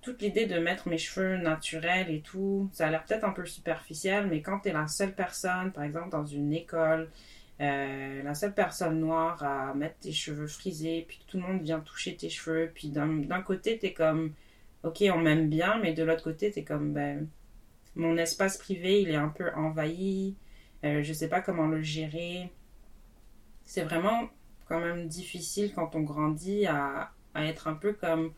toute 0.02 0.20
l'idée 0.20 0.46
de 0.46 0.58
mettre 0.58 0.88
mes 0.88 0.98
cheveux 0.98 1.36
naturels 1.38 2.10
et 2.10 2.20
tout, 2.20 2.68
ça 2.72 2.86
a 2.86 2.90
l'air 2.90 3.04
peut-être 3.04 3.24
un 3.24 3.32
peu 3.32 3.46
superficiel, 3.46 4.26
mais 4.26 4.42
quand 4.42 4.60
tu 4.60 4.68
es 4.68 4.72
la 4.72 4.86
seule 4.86 5.14
personne, 5.14 5.72
par 5.72 5.84
exemple 5.84 6.10
dans 6.10 6.26
une 6.26 6.52
école, 6.52 7.10
euh, 7.60 8.22
la 8.22 8.34
seule 8.34 8.54
personne 8.54 8.98
noire 9.00 9.42
à 9.44 9.74
mettre 9.74 9.98
tes 10.00 10.12
cheveux 10.12 10.48
frisés, 10.48 11.04
puis 11.06 11.18
que 11.18 11.30
tout 11.30 11.36
le 11.36 11.44
monde 11.44 11.62
vient 11.62 11.80
toucher 11.80 12.16
tes 12.16 12.28
cheveux, 12.28 12.70
puis 12.74 12.88
d'un 12.88 13.42
côté 13.42 13.78
tu 13.78 13.86
es 13.86 13.92
comme, 13.92 14.32
ok, 14.82 15.04
on 15.14 15.18
m'aime 15.18 15.48
bien, 15.48 15.78
mais 15.80 15.92
de 15.92 16.02
l'autre 16.02 16.24
côté 16.24 16.50
tu 16.50 16.60
es 16.60 16.64
comme, 16.64 16.92
ben, 16.92 17.28
mon 17.94 18.16
espace 18.16 18.58
privé 18.58 19.02
il 19.02 19.10
est 19.10 19.16
un 19.16 19.28
peu 19.28 19.52
envahi, 19.54 20.34
euh, 20.84 21.02
je 21.02 21.12
sais 21.12 21.28
pas 21.28 21.40
comment 21.40 21.66
le 21.68 21.80
gérer. 21.80 22.50
C'est 23.64 23.82
vraiment 23.84 24.28
quand 24.68 24.80
même 24.80 25.06
difficile 25.08 25.72
quand 25.74 25.94
on 25.94 26.00
grandit 26.00 26.66
à, 26.66 27.12
à 27.34 27.44
être 27.46 27.68
un 27.68 27.74
peu 27.74 27.92
comme, 27.92 28.32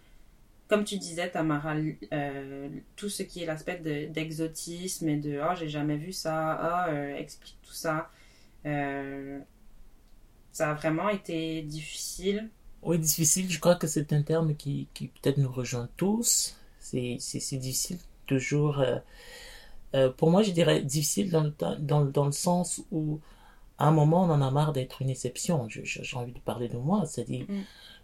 comme 0.69 0.85
tu 0.85 0.99
disais, 0.99 1.31
Tamara, 1.31 1.75
euh, 2.13 2.69
tout 2.97 3.09
ce 3.09 3.23
qui 3.23 3.43
est 3.43 3.47
l'aspect 3.47 3.79
d'exotisme 4.11 5.09
et 5.09 5.17
de 5.17 5.41
oh, 5.43 5.55
j'ai 5.57 5.69
jamais 5.69 5.97
vu 5.97 6.13
ça, 6.13 6.87
oh, 6.89 6.93
explique 7.17 7.59
tout 7.63 7.73
ça. 7.73 8.11
Euh, 8.67 9.39
ça 10.53 10.71
a 10.71 10.75
vraiment 10.75 11.09
été 11.09 11.63
difficile 11.63 12.51
Oui, 12.83 12.99
difficile, 12.99 13.51
je 13.51 13.61
crois 13.61 13.77
que 13.77 13.87
c'est 13.87 14.13
un 14.13 14.23
terme 14.23 14.55
qui, 14.57 14.89
qui 14.95 15.09
peut-être 15.09 15.39
nous 15.39 15.51
rejoint 15.51 15.89
tous. 15.97 16.57
C'est 16.79 17.19
difficile 17.59 17.99
toujours. 18.27 18.81
Euh, 18.81 18.97
euh, 19.95 20.11
pour 20.11 20.31
moi, 20.31 20.43
je 20.43 20.51
dirais 20.51 20.83
difficile 20.83 21.31
dans 21.31 21.43
le, 21.43 21.55
dans, 21.79 22.05
dans 22.05 22.27
le 22.27 22.33
sens 22.33 22.83
où 22.91 23.21
à 23.79 23.89
un 23.89 23.91
moment, 23.91 24.25
on 24.25 24.31
en 24.31 24.41
a 24.41 24.51
marre 24.51 24.73
d'être 24.73 25.03
une 25.03 25.11
exception. 25.11 25.69
J'ai 25.69 26.17
envie 26.17 26.33
de 26.33 26.39
parler 26.39 26.69
de 26.69 26.79
moi, 26.79 27.05
c'est-à-dire, 27.07 27.45
mm. 27.49 27.63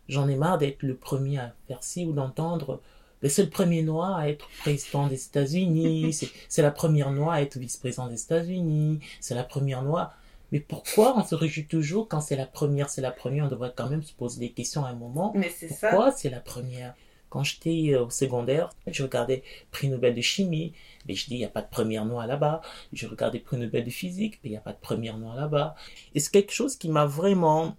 j'en 0.09 0.29
ai 0.29 0.37
marre 0.37 0.59
d'être 0.59 0.83
le 0.83 0.95
premier 0.95 1.39
à 1.39 1.55
faire 1.67 1.83
ci 1.83 2.05
ou 2.05 2.13
d'entendre 2.13 2.81
c'est 3.29 3.45
le 3.45 3.51
premier 3.51 3.83
noir 3.83 4.17
à 4.17 4.29
être 4.29 4.49
président 4.61 5.07
des 5.07 5.25
États-Unis, 5.25 6.17
c'est 6.49 6.63
la 6.63 6.71
première 6.71 7.13
noire 7.13 7.35
à 7.35 7.43
être 7.43 7.59
vice-président 7.59 8.09
des 8.09 8.21
États-Unis, 8.21 9.01
c'est 9.21 9.35
la 9.35 9.45
première 9.45 9.83
noire. 9.83 10.17
Mais 10.53 10.61
pourquoi 10.61 11.19
on 11.19 11.25
se 11.25 11.35
réjouit 11.35 11.67
toujours 11.67 12.09
quand 12.09 12.21
c'est 12.21 12.37
la 12.37 12.47
première, 12.47 12.91
c'est 12.91 13.01
la 13.01 13.11
première? 13.11 13.47
On 13.47 13.49
devrait 13.49 13.73
quand 13.75 13.89
même 13.89 14.03
se 14.03 14.13
poser 14.13 14.39
des 14.39 14.53
questions 14.53 14.85
à 14.85 14.91
un 14.91 14.95
moment. 14.95 15.33
Mais 15.35 15.49
c'est 15.49 15.69
ça. 15.69 15.89
Pourquoi 15.89 16.13
c'est 16.13 16.29
la 16.29 16.41
première? 16.41 16.95
Quand 17.31 17.43
j'étais 17.43 17.95
euh, 17.95 18.05
au 18.05 18.11
secondaire, 18.11 18.69
je 18.87 19.03
regardais 19.03 19.43
prix 19.71 19.89
Nobel 19.89 20.15
de 20.15 20.21
chimie, 20.21 20.75
mais 21.09 21.15
je 21.15 21.27
dis 21.27 21.37
il 21.37 21.39
n'y 21.39 21.47
a 21.47 21.49
pas 21.49 21.63
de 21.63 21.71
première 21.71 22.05
noire 22.05 22.27
là-bas. 22.27 22.61
Je 22.93 23.07
regardais 23.07 23.39
prix 23.39 23.57
Nobel 23.57 23.85
de 23.85 23.91
physique, 23.91 24.41
mais 24.45 24.51
il 24.51 24.53
n'y 24.53 24.59
a 24.59 24.61
pas 24.61 24.75
de 24.75 24.81
première 24.81 25.17
noire 25.17 25.37
là-bas. 25.37 25.75
Et 26.15 26.21
c'est 26.21 26.31
quelque 26.31 26.53
chose 26.53 26.77
qui 26.77 26.91
m'a 26.91 27.07
vraiment, 27.07 27.75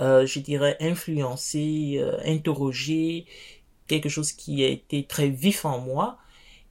euh, 0.00 0.24
je 0.24 0.38
dirais, 0.38 0.76
influencé, 0.78 1.96
euh, 1.98 2.16
interrogé 2.24 3.26
quelque 3.88 4.08
chose 4.08 4.30
qui 4.30 4.62
a 4.62 4.68
été 4.68 5.04
très 5.04 5.28
vif 5.28 5.64
en 5.64 5.80
moi. 5.80 6.18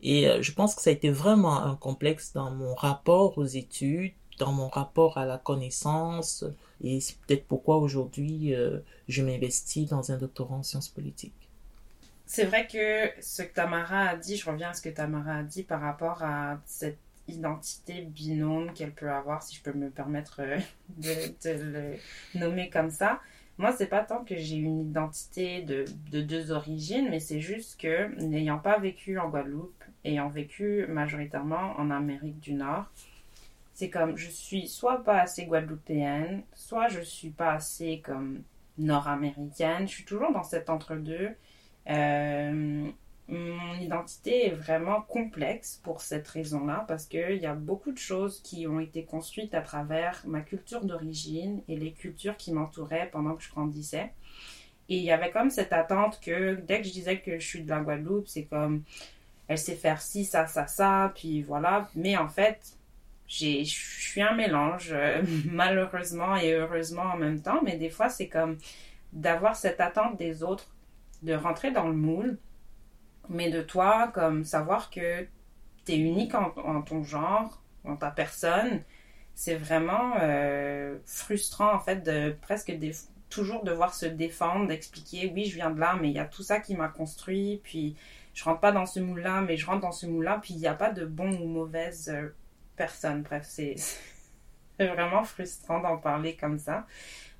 Et 0.01 0.27
je 0.41 0.51
pense 0.53 0.73
que 0.73 0.81
ça 0.81 0.89
a 0.89 0.93
été 0.93 1.11
vraiment 1.11 1.61
un 1.61 1.75
complexe 1.75 2.33
dans 2.33 2.49
mon 2.49 2.73
rapport 2.73 3.37
aux 3.37 3.45
études, 3.45 4.13
dans 4.41 4.51
mon 4.51 4.69
rapport 4.69 5.19
à 5.19 5.25
la 5.25 5.37
connaissance. 5.37 6.43
Et 6.83 6.99
c'est 6.99 7.15
peut-être 7.19 7.45
pourquoi 7.45 7.77
aujourd'hui 7.77 8.55
euh, 8.55 8.79
je 9.07 9.21
m'investis 9.21 9.87
dans 9.87 10.11
un 10.11 10.17
doctorat 10.17 10.55
en 10.55 10.63
sciences 10.63 10.89
politiques. 10.89 11.49
C'est 12.25 12.45
vrai 12.45 12.65
que 12.65 13.11
ce 13.21 13.43
que 13.43 13.53
Tamara 13.53 14.09
a 14.09 14.15
dit, 14.15 14.37
je 14.37 14.49
reviens 14.49 14.69
à 14.69 14.73
ce 14.73 14.81
que 14.81 14.89
Tamara 14.89 15.35
a 15.35 15.43
dit 15.43 15.61
par 15.61 15.81
rapport 15.81 16.23
à 16.23 16.59
cette 16.65 16.97
identité 17.27 18.01
binôme 18.01 18.73
qu'elle 18.73 18.93
peut 18.93 19.11
avoir, 19.11 19.43
si 19.43 19.55
je 19.55 19.61
peux 19.61 19.77
me 19.77 19.91
permettre 19.91 20.41
euh, 20.41 20.57
de, 20.97 21.45
le 21.45 22.39
nommer 22.39 22.69
comme 22.71 22.89
ça. 22.89 23.21
Moi, 23.59 23.75
c'est 23.77 23.85
pas 23.85 24.01
tant 24.01 24.23
que 24.23 24.35
j'ai 24.37 24.55
une 24.55 24.89
identité 24.89 25.61
de, 25.61 25.85
deux 26.21 26.51
origines, 26.51 27.09
mais 27.11 27.19
c'est 27.19 27.41
juste 27.41 27.79
que, 27.79 28.07
n'ayant 28.19 28.57
pas 28.57 28.79
vécu 28.79 29.19
en 29.19 29.29
Guadeloupe, 29.29 29.83
ayant 30.03 30.29
vécu 30.29 30.87
majoritairement 30.87 31.75
en 31.77 31.91
Amérique 31.91 32.39
du 32.39 32.53
Nord, 32.53 32.85
c'est 33.81 33.89
comme 33.89 34.15
je 34.15 34.29
suis 34.29 34.67
soit 34.67 35.03
pas 35.03 35.21
assez 35.21 35.47
guadeloupéenne, 35.47 36.43
soit 36.53 36.87
je 36.89 37.01
suis 37.01 37.31
pas 37.31 37.53
assez 37.53 37.99
comme 38.05 38.43
nord-américaine. 38.77 39.87
Je 39.87 39.93
suis 39.93 40.05
toujours 40.05 40.31
dans 40.31 40.43
cet 40.43 40.69
entre-deux. 40.69 41.31
Euh, 41.89 42.91
mon 43.27 43.73
identité 43.81 44.49
est 44.49 44.53
vraiment 44.53 45.01
complexe 45.01 45.81
pour 45.81 46.01
cette 46.01 46.27
raison-là, 46.27 46.85
parce 46.87 47.07
qu'il 47.07 47.37
y 47.37 47.47
a 47.47 47.55
beaucoup 47.55 47.91
de 47.91 47.97
choses 47.97 48.39
qui 48.43 48.67
ont 48.67 48.79
été 48.79 49.03
construites 49.03 49.55
à 49.55 49.61
travers 49.61 50.21
ma 50.27 50.41
culture 50.41 50.85
d'origine 50.85 51.63
et 51.67 51.75
les 51.75 51.91
cultures 51.91 52.37
qui 52.37 52.53
m'entouraient 52.53 53.09
pendant 53.11 53.33
que 53.33 53.41
je 53.41 53.49
grandissais. 53.49 54.11
Et 54.89 54.97
il 54.97 55.03
y 55.03 55.11
avait 55.11 55.31
comme 55.31 55.49
cette 55.49 55.73
attente 55.73 56.19
que 56.19 56.53
dès 56.53 56.81
que 56.81 56.87
je 56.87 56.93
disais 56.93 57.19
que 57.19 57.39
je 57.39 57.47
suis 57.47 57.63
de 57.63 57.69
la 57.71 57.79
Guadeloupe, 57.79 58.27
c'est 58.27 58.45
comme 58.45 58.83
elle 59.47 59.57
sait 59.57 59.75
faire 59.75 60.03
ci, 60.03 60.23
ça, 60.23 60.45
ça, 60.45 60.67
ça, 60.67 61.11
puis 61.15 61.41
voilà. 61.41 61.89
Mais 61.95 62.15
en 62.15 62.29
fait, 62.29 62.77
je 63.31 63.63
suis 63.63 64.21
un 64.21 64.35
mélange, 64.35 64.93
malheureusement 65.45 66.35
et 66.35 66.53
heureusement 66.53 67.03
en 67.13 67.17
même 67.17 67.41
temps. 67.41 67.61
Mais 67.63 67.77
des 67.77 67.89
fois, 67.89 68.09
c'est 68.09 68.27
comme 68.27 68.57
d'avoir 69.13 69.55
cette 69.55 69.81
attente 69.81 70.17
des 70.17 70.43
autres, 70.43 70.67
de 71.23 71.33
rentrer 71.33 71.71
dans 71.71 71.87
le 71.87 71.95
moule 71.95 72.37
mais 73.31 73.49
de 73.49 73.61
toi, 73.61 74.11
comme 74.13 74.43
savoir 74.43 74.89
que 74.89 75.27
tu 75.85 75.93
es 75.93 75.97
unique 75.97 76.35
en, 76.35 76.81
ton 76.81 77.03
genre, 77.03 77.61
en 77.85 77.95
ta 77.95 78.11
personne, 78.11 78.81
c'est 79.33 79.55
vraiment 79.55 80.15
euh, 80.21 80.97
frustrant 81.05 81.73
en 81.73 81.79
fait 81.79 82.03
de 82.03 82.35
presque 82.41 82.73
toujours 83.29 83.63
devoir 83.63 83.93
se 83.93 84.05
défendre, 84.05 84.67
d'expliquer 84.67 85.31
oui 85.33 85.45
je 85.45 85.55
viens 85.55 85.71
de 85.71 85.79
là, 85.79 85.97
mais 85.99 86.09
il 86.09 86.15
y 86.15 86.19
a 86.19 86.25
tout 86.25 86.43
ça 86.43 86.59
qui 86.59 86.75
m'a 86.75 86.89
construit, 86.89 87.61
puis 87.63 87.95
je 88.33 88.43
rentre 88.43 88.59
pas 88.59 88.71
dans 88.71 88.85
ce 88.85 88.99
moule-là, 88.99 89.41
mais 89.41 89.57
je 89.57 89.65
rentre 89.65 89.81
dans 89.81 89.91
ce 89.91 90.05
moule-là, 90.05 90.39
puis 90.41 90.53
il 90.53 90.59
n'y 90.59 90.67
a 90.67 90.73
pas 90.73 90.91
de 90.91 91.05
bon 91.05 91.31
ou 91.41 91.47
mauvaise 91.47 92.09
euh, 92.09 92.29
personne. 92.75 93.21
Bref, 93.23 93.45
c'est 93.47 93.75
vraiment 94.79 95.23
frustrant 95.23 95.79
d'en 95.79 95.97
parler 95.97 96.35
comme 96.35 96.59
ça. 96.59 96.87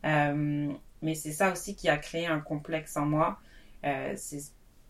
Euh, 0.06 0.72
mais 1.02 1.16
c'est 1.16 1.32
ça 1.32 1.52
aussi 1.52 1.76
qui 1.76 1.90
a 1.90 1.98
créé 1.98 2.28
un 2.28 2.40
complexe 2.40 2.98
en 2.98 3.06
moi. 3.06 3.40
c'est 3.84 4.42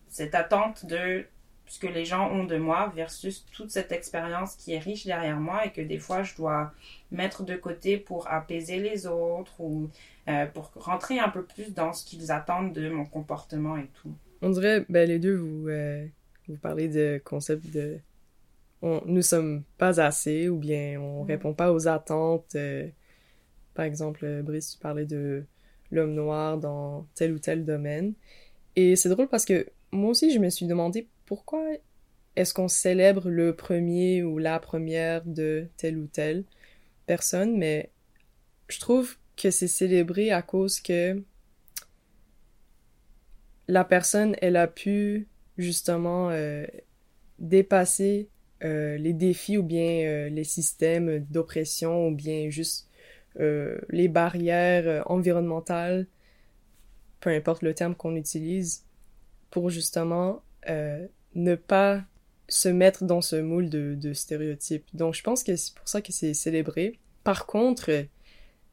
cette 0.08 0.34
attente 0.34 0.84
de 0.84 1.24
ce 1.66 1.78
que 1.78 1.86
les 1.86 2.04
gens 2.04 2.30
ont 2.30 2.44
de 2.44 2.58
moi 2.58 2.92
versus 2.94 3.46
toute 3.50 3.70
cette 3.70 3.92
expérience 3.92 4.56
qui 4.56 4.74
est 4.74 4.78
riche 4.78 5.06
derrière 5.06 5.40
moi 5.40 5.64
et 5.64 5.72
que 5.72 5.80
des 5.80 5.98
fois 5.98 6.22
je 6.22 6.36
dois 6.36 6.72
mettre 7.10 7.44
de 7.44 7.56
côté 7.56 7.96
pour 7.96 8.28
apaiser 8.28 8.78
les 8.78 9.06
autres 9.06 9.58
ou 9.58 9.88
euh, 10.28 10.44
pour 10.46 10.70
rentrer 10.74 11.18
un 11.18 11.30
peu 11.30 11.42
plus 11.42 11.72
dans 11.72 11.94
ce 11.94 12.04
qu'ils 12.04 12.30
attendent 12.30 12.74
de 12.74 12.90
mon 12.90 13.06
comportement 13.06 13.78
et 13.78 13.88
tout. 14.02 14.12
On 14.42 14.50
dirait, 14.50 14.84
ben, 14.88 15.08
les 15.08 15.18
deux, 15.18 15.34
vous, 15.34 15.68
euh, 15.68 16.06
vous 16.46 16.56
parlez 16.56 16.88
de 16.88 17.20
concept 17.24 17.72
de 17.72 17.98
on, 18.82 19.02
nous 19.06 19.22
sommes 19.22 19.62
pas 19.78 20.00
assez 20.00 20.48
ou 20.48 20.58
bien 20.58 21.00
on 21.00 21.24
mm. 21.24 21.26
répond 21.26 21.54
pas 21.54 21.72
aux 21.72 21.88
attentes. 21.88 22.54
Euh, 22.56 22.88
par 23.74 23.84
exemple, 23.84 24.42
Brice, 24.42 24.72
tu 24.72 24.78
parlais 24.78 25.06
de 25.06 25.44
l'homme 25.90 26.14
noir 26.14 26.58
dans 26.58 27.06
tel 27.14 27.32
ou 27.32 27.38
tel 27.38 27.64
domaine. 27.64 28.14
Et 28.76 28.96
c'est 28.96 29.08
drôle 29.08 29.28
parce 29.28 29.44
que 29.44 29.66
moi 29.92 30.10
aussi, 30.10 30.32
je 30.32 30.38
me 30.38 30.50
suis 30.50 30.66
demandé 30.66 31.08
pourquoi 31.26 31.62
est-ce 32.36 32.54
qu'on 32.54 32.68
célèbre 32.68 33.28
le 33.28 33.54
premier 33.54 34.22
ou 34.22 34.38
la 34.38 34.58
première 34.58 35.24
de 35.24 35.68
telle 35.76 35.98
ou 35.98 36.06
telle 36.06 36.44
personne, 37.06 37.58
mais 37.58 37.90
je 38.68 38.80
trouve 38.80 39.16
que 39.36 39.50
c'est 39.50 39.68
célébré 39.68 40.30
à 40.30 40.40
cause 40.40 40.80
que 40.80 41.22
la 43.68 43.84
personne, 43.84 44.36
elle 44.40 44.56
a 44.56 44.66
pu 44.66 45.28
justement 45.58 46.30
euh, 46.30 46.66
dépasser 47.38 48.28
euh, 48.64 48.96
les 48.96 49.12
défis 49.12 49.58
ou 49.58 49.62
bien 49.62 50.06
euh, 50.06 50.28
les 50.28 50.44
systèmes 50.44 51.20
d'oppression 51.30 52.08
ou 52.08 52.14
bien 52.14 52.50
juste 52.50 52.88
les 53.88 54.08
barrières 54.08 55.04
environnementales, 55.10 56.06
peu 57.20 57.30
importe 57.30 57.62
le 57.62 57.72
terme 57.72 57.94
qu'on 57.94 58.14
utilise, 58.14 58.84
pour 59.52 59.70
justement 59.70 60.42
euh, 60.68 61.06
ne 61.34 61.54
pas 61.54 62.02
se 62.48 62.68
mettre 62.68 63.04
dans 63.04 63.20
ce 63.20 63.36
moule 63.36 63.70
de, 63.70 63.94
de 63.94 64.12
stéréotypes. 64.12 64.84
Donc 64.94 65.14
je 65.14 65.22
pense 65.22 65.44
que 65.44 65.54
c'est 65.56 65.74
pour 65.74 65.88
ça 65.88 66.02
que 66.02 66.12
c'est 66.12 66.34
célébré. 66.34 66.98
Par 67.22 67.46
contre, 67.46 68.06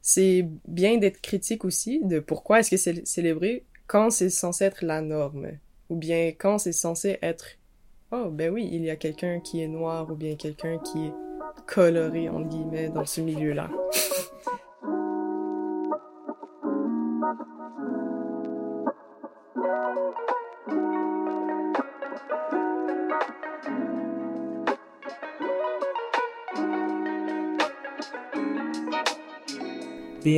c'est 0.02 0.48
bien 0.66 0.98
d'être 0.98 1.20
critique 1.20 1.64
aussi 1.64 2.00
de 2.04 2.18
pourquoi 2.18 2.60
est-ce 2.60 2.70
que 2.70 2.76
c'est 2.76 3.06
célébré 3.06 3.64
quand 3.86 4.10
c'est 4.10 4.30
censé 4.30 4.64
être 4.64 4.84
la 4.84 5.00
norme 5.00 5.52
ou 5.88 5.96
bien 5.96 6.28
quand 6.28 6.58
c'est 6.58 6.72
censé 6.72 7.18
être 7.22 7.46
oh 8.12 8.28
ben 8.30 8.52
oui 8.52 8.68
il 8.72 8.84
y 8.84 8.90
a 8.90 8.96
quelqu'un 8.96 9.40
qui 9.40 9.62
est 9.62 9.68
noir 9.68 10.10
ou 10.10 10.14
bien 10.14 10.36
quelqu'un 10.36 10.78
qui 10.78 11.06
est 11.06 11.12
coloré 11.66 12.28
entre 12.28 12.48
guillemets 12.48 12.88
dans 12.88 13.06
ce 13.06 13.20
milieu 13.20 13.52
là 13.52 13.70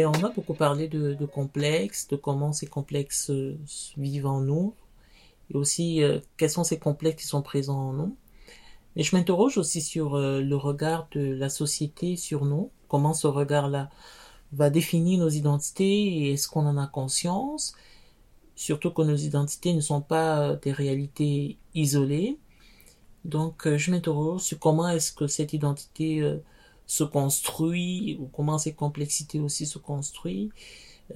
on 0.06 0.24
a 0.24 0.30
beaucoup 0.30 0.54
parlé 0.54 0.88
de, 0.88 1.26
complexes, 1.26 2.08
de 2.08 2.16
comment 2.16 2.52
ces 2.52 2.66
complexes 2.66 3.30
euh, 3.30 3.58
vivent 3.96 4.26
en 4.26 4.40
nous, 4.40 4.74
et 5.52 5.56
aussi 5.56 6.02
euh, 6.02 6.20
quels 6.36 6.50
sont 6.50 6.64
ces 6.64 6.78
complexes 6.78 7.22
qui 7.22 7.28
sont 7.28 7.42
présents 7.42 7.90
en 7.90 7.92
nous. 7.92 8.16
Mais 8.96 9.02
je 9.02 9.16
m'interroge 9.16 9.58
aussi 9.58 9.80
sur 9.80 10.16
euh, 10.16 10.40
le 10.40 10.56
regard 10.56 11.08
de 11.12 11.20
la 11.20 11.48
société 11.48 12.16
sur 12.16 12.44
nous, 12.44 12.70
comment 12.88 13.14
ce 13.14 13.26
regard-là 13.26 13.90
va 14.52 14.70
définir 14.70 15.20
nos 15.20 15.30
identités 15.30 15.84
et 15.84 16.32
est-ce 16.32 16.48
qu'on 16.48 16.66
en 16.66 16.76
a 16.76 16.86
conscience, 16.86 17.74
surtout 18.54 18.90
que 18.90 19.02
nos 19.02 19.16
identités 19.16 19.72
ne 19.72 19.80
sont 19.80 20.02
pas 20.02 20.56
des 20.56 20.72
réalités 20.72 21.58
isolées. 21.74 22.38
Donc 23.24 23.66
je 23.66 23.90
m'interroge 23.90 24.42
sur 24.42 24.58
comment 24.58 24.88
est-ce 24.90 25.12
que 25.12 25.26
cette 25.26 25.54
identité 25.54 26.38
se 26.86 27.04
construit 27.04 28.18
ou 28.20 28.26
comment 28.26 28.58
ces 28.58 28.74
complexités 28.74 29.40
aussi 29.40 29.64
se 29.64 29.78
construisent. 29.78 30.50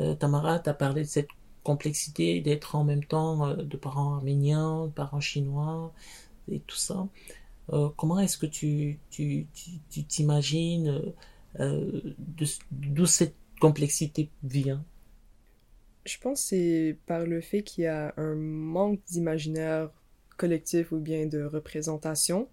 Euh, 0.01 0.15
Tamara, 0.15 0.59
tu 0.59 0.71
as 0.71 0.75
parlé 0.75 1.03
de 1.03 1.09
cette 1.09 1.29
complexité 1.67 2.41
d'être 2.41 2.77
en 2.77 2.85
même 2.85 3.05
temps 3.05 3.49
euh, 3.49 3.57
de 3.57 3.77
parents 3.77 4.15
arméniens, 4.15 4.87
de 4.87 4.93
parents 4.93 5.21
chinois 5.21 5.93
et 6.49 6.61
tout 6.61 6.77
ça. 6.77 7.09
Euh, 7.73 7.89
comment 7.97 8.21
est-ce 8.21 8.39
que 8.39 8.47
tu 8.47 8.99
t'imagines 10.09 11.03
tu, 11.59 12.59
d'où 12.71 13.07
cette 13.07 13.35
complexité 13.61 14.31
vient? 14.45 14.85
Je 16.05 16.19
pense 16.19 16.43
que 16.43 16.49
c'est 16.51 16.97
par 17.07 17.27
le 17.27 17.41
fait 17.41 17.63
qu'il 17.63 17.83
y 17.83 17.89
a 17.89 18.15
un 18.17 18.37
manque 18.37 19.01
d'imaginaire 19.09 19.91
collectif 20.37 20.93
ou 20.93 20.99
bien 20.99 21.27
de 21.27 21.43
représentation. 21.43 22.49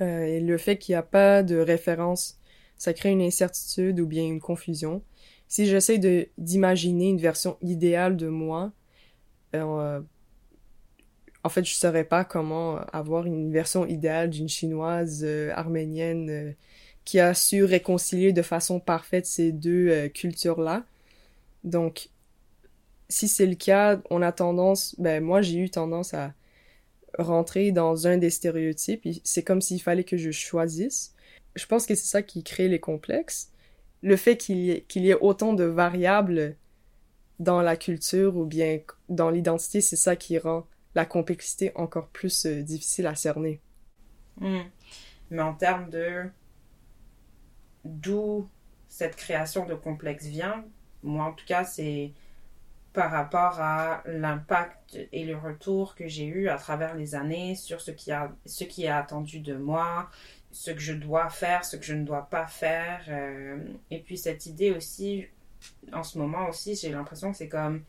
Euh, 0.00 0.24
et 0.24 0.40
le 0.40 0.56
fait 0.56 0.78
qu'il 0.78 0.94
n'y 0.94 0.96
a 0.96 1.02
pas 1.02 1.42
de 1.42 1.56
référence, 1.56 2.38
ça 2.78 2.94
crée 2.94 3.10
une 3.10 3.20
incertitude 3.20 4.00
ou 4.00 4.06
bien 4.06 4.24
une 4.24 4.40
confusion. 4.40 5.02
Si 5.52 5.66
j'essaie 5.66 5.98
de 5.98 6.30
d'imaginer 6.38 7.10
une 7.10 7.18
version 7.18 7.58
idéale 7.60 8.16
de 8.16 8.28
moi, 8.28 8.72
euh, 9.54 10.00
en 11.44 11.48
fait, 11.50 11.62
je 11.66 11.74
saurais 11.74 12.04
pas 12.04 12.24
comment 12.24 12.78
avoir 12.94 13.26
une 13.26 13.52
version 13.52 13.84
idéale 13.86 14.30
d'une 14.30 14.48
chinoise 14.48 15.20
euh, 15.24 15.50
arménienne 15.54 16.30
euh, 16.30 16.52
qui 17.04 17.20
a 17.20 17.34
su 17.34 17.64
réconcilier 17.64 18.32
de 18.32 18.40
façon 18.40 18.80
parfaite 18.80 19.26
ces 19.26 19.52
deux 19.52 20.08
cultures-là. 20.14 20.86
Donc, 21.64 22.08
si 23.10 23.28
c'est 23.28 23.44
le 23.44 23.56
cas, 23.56 24.00
on 24.08 24.22
a 24.22 24.32
tendance, 24.32 24.96
ben 24.98 25.22
moi 25.22 25.42
j'ai 25.42 25.58
eu 25.58 25.68
tendance 25.68 26.14
à 26.14 26.32
rentrer 27.18 27.72
dans 27.72 28.06
un 28.06 28.16
des 28.16 28.30
stéréotypes. 28.30 29.06
C'est 29.22 29.42
comme 29.42 29.60
s'il 29.60 29.82
fallait 29.82 30.04
que 30.04 30.16
je 30.16 30.30
choisisse. 30.30 31.14
Je 31.56 31.66
pense 31.66 31.84
que 31.84 31.94
c'est 31.94 32.06
ça 32.06 32.22
qui 32.22 32.42
crée 32.42 32.68
les 32.68 32.80
complexes. 32.80 33.52
Le 34.02 34.16
fait 34.16 34.36
qu'il 34.36 34.58
y, 34.58 34.84
y 34.96 35.10
ait 35.10 35.18
autant 35.20 35.52
de 35.52 35.64
variables 35.64 36.56
dans 37.38 37.62
la 37.62 37.76
culture 37.76 38.36
ou 38.36 38.44
bien 38.44 38.80
dans 39.08 39.30
l'identité, 39.30 39.80
c'est 39.80 39.96
ça 39.96 40.16
qui 40.16 40.38
rend 40.38 40.66
la 40.94 41.04
complexité 41.04 41.72
encore 41.74 42.08
plus 42.08 42.46
euh, 42.46 42.62
difficile 42.62 43.06
à 43.06 43.14
cerner. 43.14 43.60
Hmm. 44.38 44.62
Mais 45.30 45.42
en 45.42 45.54
termes 45.54 45.90
de 45.90 46.24
d'où 47.84 48.48
cette 48.88 49.16
création 49.16 49.66
de 49.66 49.74
complexe 49.74 50.26
vient, 50.26 50.64
moi 51.02 51.24
en 51.24 51.32
tout 51.32 51.46
cas, 51.46 51.64
c'est 51.64 52.12
par 52.92 53.10
rapport 53.10 53.60
à 53.60 54.02
l'impact 54.06 54.98
et 55.12 55.24
le 55.24 55.36
retour 55.36 55.94
que 55.94 56.08
j'ai 56.08 56.26
eu 56.26 56.48
à 56.48 56.56
travers 56.56 56.94
les 56.94 57.14
années 57.14 57.54
sur 57.54 57.80
ce 57.80 57.90
qui, 57.90 58.12
a, 58.12 58.32
ce 58.44 58.64
qui 58.64 58.84
est 58.84 58.88
attendu 58.88 59.40
de 59.40 59.54
moi, 59.54 60.10
ce 60.50 60.70
que 60.70 60.80
je 60.80 60.92
dois 60.92 61.30
faire, 61.30 61.64
ce 61.64 61.76
que 61.76 61.84
je 61.84 61.94
ne 61.94 62.04
dois 62.04 62.28
pas 62.28 62.46
faire. 62.46 63.04
euh, 63.08 63.58
et 63.90 64.00
puis 64.00 64.18
cette 64.18 64.46
idée 64.46 64.70
aussi, 64.72 65.26
en 65.92 66.02
ce 66.02 66.18
moment 66.18 66.48
aussi, 66.48 66.76
j'ai 66.76 66.90
l'impression 66.90 67.32
que 67.32 67.38
c'est 67.38 67.48
comme 67.48 67.82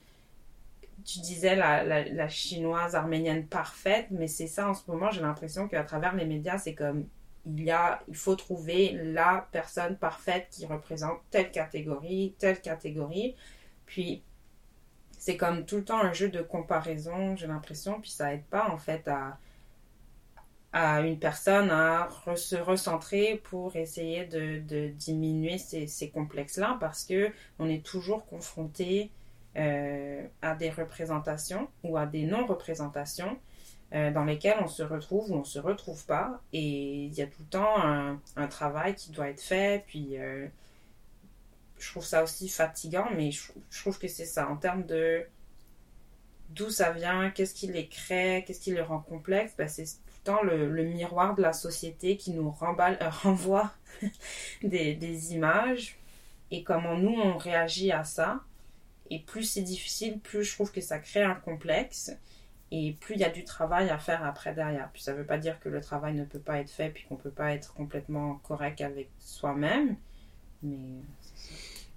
tu 1.05 1.19
disais 1.19 1.55
la, 1.55 1.83
la, 1.83 2.29
chinoise 2.29 2.95
arménienne 2.95 3.45
parfaite, 3.45 4.07
mais 4.09 4.27
c'est 4.27 4.47
ça 4.47 4.69
en 4.69 4.73
ce 4.73 4.89
moment, 4.89 5.11
j'ai 5.11 5.21
l'impression 5.21 5.67
qu'à 5.67 5.83
travers 5.83 6.15
les 6.15 6.25
médias, 6.25 6.57
c'est 6.57 6.75
comme 6.75 7.05
il 7.45 7.63
y 7.63 7.71
a, 7.71 8.01
il 8.07 8.15
faut 8.15 8.35
trouver 8.35 8.93
la 9.03 9.47
personne 9.51 9.97
parfaite 9.97 10.47
qui 10.49 10.65
représente 10.65 11.19
telle 11.29 11.51
catégorie, 11.51 12.35
telle 12.39 12.61
catégorie. 12.61 13.35
Puis 13.85 14.23
c'est 15.23 15.37
comme 15.37 15.63
tout 15.65 15.77
le 15.77 15.85
temps 15.85 16.01
un 16.01 16.11
jeu 16.11 16.27
de 16.27 16.41
comparaison, 16.41 17.37
j'ai 17.37 17.47
l'impression, 17.47 18.01
puis 18.01 18.11
ça 18.11 18.33
aide 18.33 18.43
pas 18.43 18.69
en 18.69 18.77
fait 18.77 19.07
à, 19.07 19.37
à 20.73 20.99
une 20.99 21.17
personne 21.17 21.71
à 21.71 22.09
se 22.35 22.57
recentrer 22.57 23.41
pour 23.45 23.73
essayer 23.77 24.25
de, 24.25 24.89
diminuer 24.89 25.57
ces, 25.57 26.09
complexes-là 26.09 26.75
parce 26.81 27.05
que 27.05 27.31
on 27.57 27.69
est 27.69 27.85
toujours 27.85 28.25
confronté 28.25 29.11
euh, 29.55 30.27
à 30.41 30.55
des 30.55 30.69
représentations 30.69 31.69
ou 31.85 31.95
à 31.95 32.05
des 32.05 32.25
non-représentations 32.25 33.39
euh, 33.93 34.11
dans 34.11 34.25
lesquelles 34.25 34.57
on 34.61 34.67
se 34.67 34.83
retrouve 34.83 35.31
ou 35.31 35.35
on 35.35 35.45
se 35.45 35.59
retrouve 35.59 36.05
pas. 36.05 36.41
Et 36.51 37.05
il 37.05 37.13
y 37.13 37.21
a 37.21 37.27
tout 37.27 37.43
le 37.43 37.49
temps 37.49 37.81
un, 37.81 38.19
un 38.35 38.47
travail 38.47 38.95
qui 38.95 39.11
doit 39.11 39.29
être 39.29 39.41
fait. 39.41 39.85
Puis 39.87 40.17
euh, 40.17 40.47
je 41.83 41.89
trouve 41.91 42.05
ça 42.05 42.23
aussi 42.23 42.47
fatigant, 42.47 43.07
mais 43.15 43.31
je, 43.31 43.51
trouve 43.81 43.99
que 43.99 44.07
c'est 44.07 44.25
ça 44.25 44.47
en 44.47 44.55
termes 44.55 44.85
de 44.85 45.25
d'où 46.49 46.69
ça 46.69 46.91
vient, 46.91 47.29
qu'est-ce 47.31 47.53
qui 47.53 47.67
les 47.67 47.87
crée, 47.87 48.43
qu'est-ce 48.45 48.61
qui 48.61 48.71
les 48.71 48.81
rend 48.81 48.99
complexes. 48.99 49.53
Ben, 49.57 49.67
c'est 49.67 49.83
tout 49.83 50.13
le 50.19 50.23
temps 50.23 50.43
le, 50.43 50.83
miroir 50.83 51.35
de 51.35 51.41
la 51.41 51.51
société 51.51 52.15
qui 52.15 52.31
nous 52.31 52.47
euh, 52.61 53.09
renvoie 53.23 53.73
des, 54.63 55.33
images 55.33 55.97
et 56.51 56.63
comment 56.63 56.97
nous 56.97 57.19
on 57.19 57.37
réagit 57.37 57.91
à 57.91 58.03
ça. 58.03 58.41
Et 59.09 59.19
plus 59.19 59.43
c'est 59.43 59.61
difficile, 59.61 60.19
plus 60.19 60.43
je 60.43 60.53
trouve 60.53 60.71
que 60.71 60.81
ça 60.81 60.99
crée 60.99 61.23
un 61.23 61.35
complexe. 61.35 62.11
Et 62.71 62.93
plus 63.01 63.15
il 63.15 63.21
y 63.21 63.25
a 63.25 63.29
du 63.29 63.43
travail 63.43 63.89
à 63.89 63.97
faire 63.99 64.23
après 64.23 64.53
derrière. 64.53 64.89
Puis 64.93 65.03
ça 65.03 65.13
veut 65.13 65.25
pas 65.25 65.37
dire 65.37 65.59
que 65.59 65.69
le 65.69 65.81
travail 65.81 66.13
ne 66.13 66.23
peut 66.23 66.39
pas 66.39 66.59
être 66.59 66.71
fait, 66.71 66.89
puis 66.89 67.05
qu'on 67.09 67.17
peut 67.17 67.31
pas 67.31 67.53
être 67.53 67.73
complètement 67.73 68.35
correct 68.35 68.81
avec 68.81 69.09
soi-même. 69.19 69.97
Mais 70.63 71.03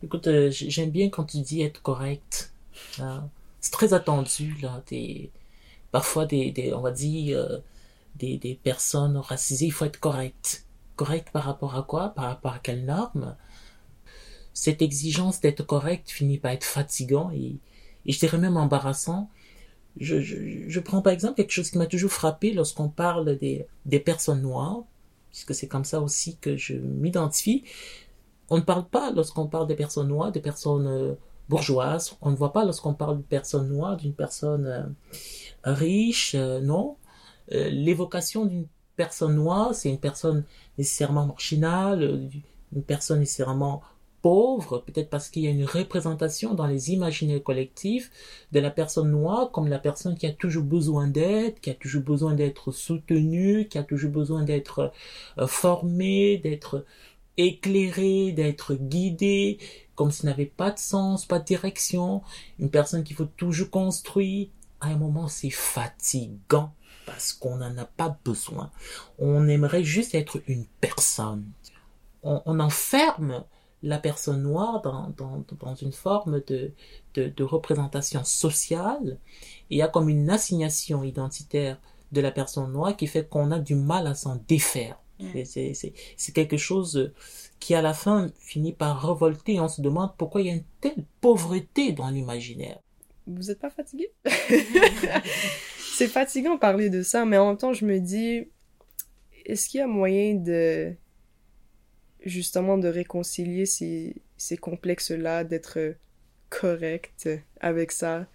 Écoute, 0.03 0.27
euh, 0.27 0.51
j'aime 0.51 0.91
bien 0.91 1.09
quand 1.11 1.25
tu 1.25 1.39
dis 1.41 1.63
être 1.63 1.83
correct. 1.83 2.53
là. 2.99 3.29
C'est 3.61 3.73
très 3.73 3.95
attendu, 3.95 4.55
là. 4.63 4.83
Des, 4.89 5.31
parfois, 5.93 6.27
des, 6.27 6.73
on 6.75 6.81
va 6.81 6.91
dire, 6.93 7.39
euh, 7.39 7.59
des, 8.17 8.39
des 8.39 8.55
personnes 8.55 9.17
racisées, 9.17 9.67
il 9.67 9.73
faut 9.73 9.85
être 9.87 10.01
correct. 10.01 10.67
Correct 10.97 11.29
par 11.33 11.45
rapport 11.45 11.77
à 11.77 11.83
quoi? 11.83 12.11
Par 12.11 12.27
rapport 12.27 12.53
à 12.55 12.59
quelles 12.59 12.85
normes 12.85 13.37
Cette 14.55 14.83
exigence 14.83 15.41
d'être 15.41 15.63
correct 15.65 16.11
finit 16.11 16.39
par 16.39 16.53
être 16.53 16.65
fatigant 16.65 17.31
et, 17.33 17.57
et 18.07 18.13
je 18.13 18.19
dirais 18.19 18.39
même 18.39 18.57
embarrassant. 18.57 19.31
Je, 20.01 20.21
je, 20.21 20.37
je 20.69 20.81
prends 20.81 21.03
par 21.03 21.13
exemple 21.13 21.37
quelque 21.37 21.53
chose 21.53 21.71
qui 21.71 21.79
m'a 21.79 21.87
toujours 21.87 22.13
frappé 22.13 22.53
lorsqu'on 22.53 22.89
parle 22.89 23.39
des, 23.39 23.67
des 23.87 24.01
personnes 24.01 24.43
noires, 24.43 24.85
puisque 25.31 25.55
c'est 25.55 25.69
comme 25.69 25.85
ça 25.85 26.01
aussi 26.01 26.37
que 26.39 26.57
je 26.57 26.75
m'identifie 26.75 27.65
on 28.51 28.57
ne 28.57 28.63
parle 28.63 28.89
pas 28.89 29.11
lorsqu'on 29.11 29.47
parle 29.47 29.67
des 29.67 29.75
personnes 29.75 30.09
noires, 30.09 30.33
des 30.33 30.41
personnes 30.41 30.87
euh, 30.87 31.15
bourgeoises. 31.49 32.17
On 32.23 32.31
ne 32.31 32.37
voit 32.37 32.53
pas 32.53 32.65
lorsqu'on 32.65 32.95
parle 32.95 33.17
d'une 33.17 33.25
personne 33.25 33.69
noire, 33.69 33.97
d'une 33.97 34.15
personne 34.15 34.67
euh, 34.67 34.83
riche, 35.65 36.35
euh, 36.35 36.61
non. 36.61 36.97
L'évocation 37.49 38.45
d'une 38.45 38.67
personne 38.97 39.37
noire, 39.37 39.73
c'est 39.73 39.89
une 39.89 40.01
personne 40.01 40.43
nécessairement 40.79 41.27
marginale, 41.27 42.29
une 42.73 42.83
personne 42.83 43.21
nécessairement 43.21 43.83
pauvre, 44.21 44.83
peut-être 44.85 45.11
parce 45.11 45.29
qu'il 45.31 45.45
y 45.45 45.47
a 45.47 45.51
une 45.51 45.65
représentation 45.65 46.55
dans 46.55 46.67
les 46.67 46.91
imaginaires 46.91 47.45
collectifs 47.45 48.11
de 48.51 48.59
la 48.59 48.73
personne 48.73 49.13
noire 49.13 49.53
comme 49.53 49.69
la 49.69 49.79
personne 49.79 50.17
qui 50.17 50.27
a 50.27 50.33
toujours 50.33 50.65
besoin 50.65 51.07
d'aide, 51.07 51.61
qui 51.61 51.71
a 51.71 51.75
toujours 51.75 52.03
besoin 52.03 52.35
d'être 52.35 52.73
soutenue, 52.73 53.69
qui 53.69 53.79
a 53.79 53.85
toujours 53.85 54.11
besoin 54.11 54.43
d'être 54.43 54.91
formée, 55.47 56.39
d'être 56.39 56.85
éclairé, 57.37 58.33
d'être 58.33 58.75
guidé, 58.75 59.59
comme 59.95 60.11
s'il 60.11 60.27
n'avait 60.27 60.47
pas 60.47 60.71
de 60.71 60.79
sens, 60.79 61.27
pas 61.27 61.39
de 61.39 61.45
direction, 61.45 62.23
une 62.59 62.71
personne 62.71 63.05
qu'il 63.05 63.17
faut 63.17 63.25
toujours 63.25 63.71
construire. 63.71 64.49
À 64.81 64.89
un 64.89 64.97
moment, 64.97 65.29
c'est 65.29 65.51
fatigant 65.51 66.73
parce 67.07 67.33
qu'on 67.33 67.57
n'en 67.57 67.77
a 67.79 67.85
pas 67.85 68.19
besoin. 68.25 68.71
On 69.19 69.49
aimerait 69.49 69.85
juste 69.85 70.15
être 70.15 70.43
une 70.47 70.67
personne. 70.81 71.45
On, 72.23 72.59
enferme 72.59 73.45
la 73.85 73.99
personne 73.99 74.43
noire 74.43 74.83
dans, 74.83 75.11
dans, 75.17 75.45
dans 75.61 75.75
une 75.77 75.93
forme 75.93 76.43
de, 76.49 76.73
de, 77.15 77.29
de 77.29 77.45
représentation 77.45 78.25
sociale. 78.25 79.19
Il 79.71 79.79
y 79.79 79.83
a 79.83 79.89
comme 79.89 80.09
une 80.09 80.29
assignation 80.29 81.05
identitaire 81.05 81.79
de 82.11 82.21
la 82.21 82.33
personne 82.33 82.73
noire 82.73 82.97
qui 82.97 83.07
fait 83.07 83.29
qu'on 83.29 83.53
a 83.53 83.61
du 83.61 83.77
mal 83.77 84.09
à 84.09 84.15
s'en 84.15 84.43
défaire. 84.49 84.99
C'est- 85.33 85.45
C'est 85.45 85.75
c'est- 85.75 85.93
c'est 86.17 86.33
quelque 86.33 86.57
chose 86.59 87.13
qui, 87.59 87.75
à 87.75 87.81
la 87.83 87.95
fin, 87.95 88.29
finit 88.39 88.73
par 88.75 89.01
révolter. 89.09 89.59
On 89.61 89.69
se 89.69 89.81
demande 89.81 90.11
pourquoi 90.19 90.43
il 90.43 90.47
y 90.49 90.51
a 90.51 90.55
une 90.55 90.65
telle 90.81 91.05
pauvreté 91.23 91.93
dans 91.93 92.09
l'imaginaire. 92.11 92.79
Vous 93.27 93.51
êtes 93.51 93.59
pas 93.59 93.71
fatigué? 93.71 94.11
C'est 95.97 96.09
fatigant 96.09 96.55
de 96.55 96.61
parler 96.61 96.91
de 96.91 97.03
ça, 97.03 97.25
mais 97.25 97.39
en 97.39 97.49
même 97.49 97.57
temps, 97.57 97.73
je 97.73 97.87
me 97.87 97.99
dis, 97.99 98.49
est-ce 99.47 99.69
qu'il 99.69 99.81
y 99.81 99.83
a 99.83 99.87
moyen 99.87 100.35
de 100.35 100.95
justement 102.25 102.77
de 102.79 102.89
réconcilier 102.89 103.67
ces, 103.67 104.17
ces 104.37 104.57
complexes-là, 104.57 105.45
d'être 105.45 105.95
correct 106.51 107.29
avec 107.61 107.93
ça? 107.93 108.27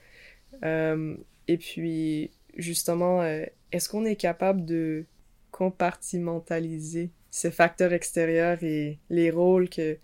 Euh, 0.64 1.16
et 1.48 1.58
puis, 1.58 2.32
justement, 2.58 3.22
euh, 3.22 3.46
est-ce 3.72 3.90
qu'on 3.90 4.06
est 4.06 4.16
capable 4.16 4.66
de 4.66 5.06
compartimentaliser 5.52 7.12
ces 7.30 7.52
facteurs 7.52 7.94
extérieurs 7.94 8.64
et 8.64 9.00
les 9.10 9.32
rôles 9.32 9.70
que 9.70 9.98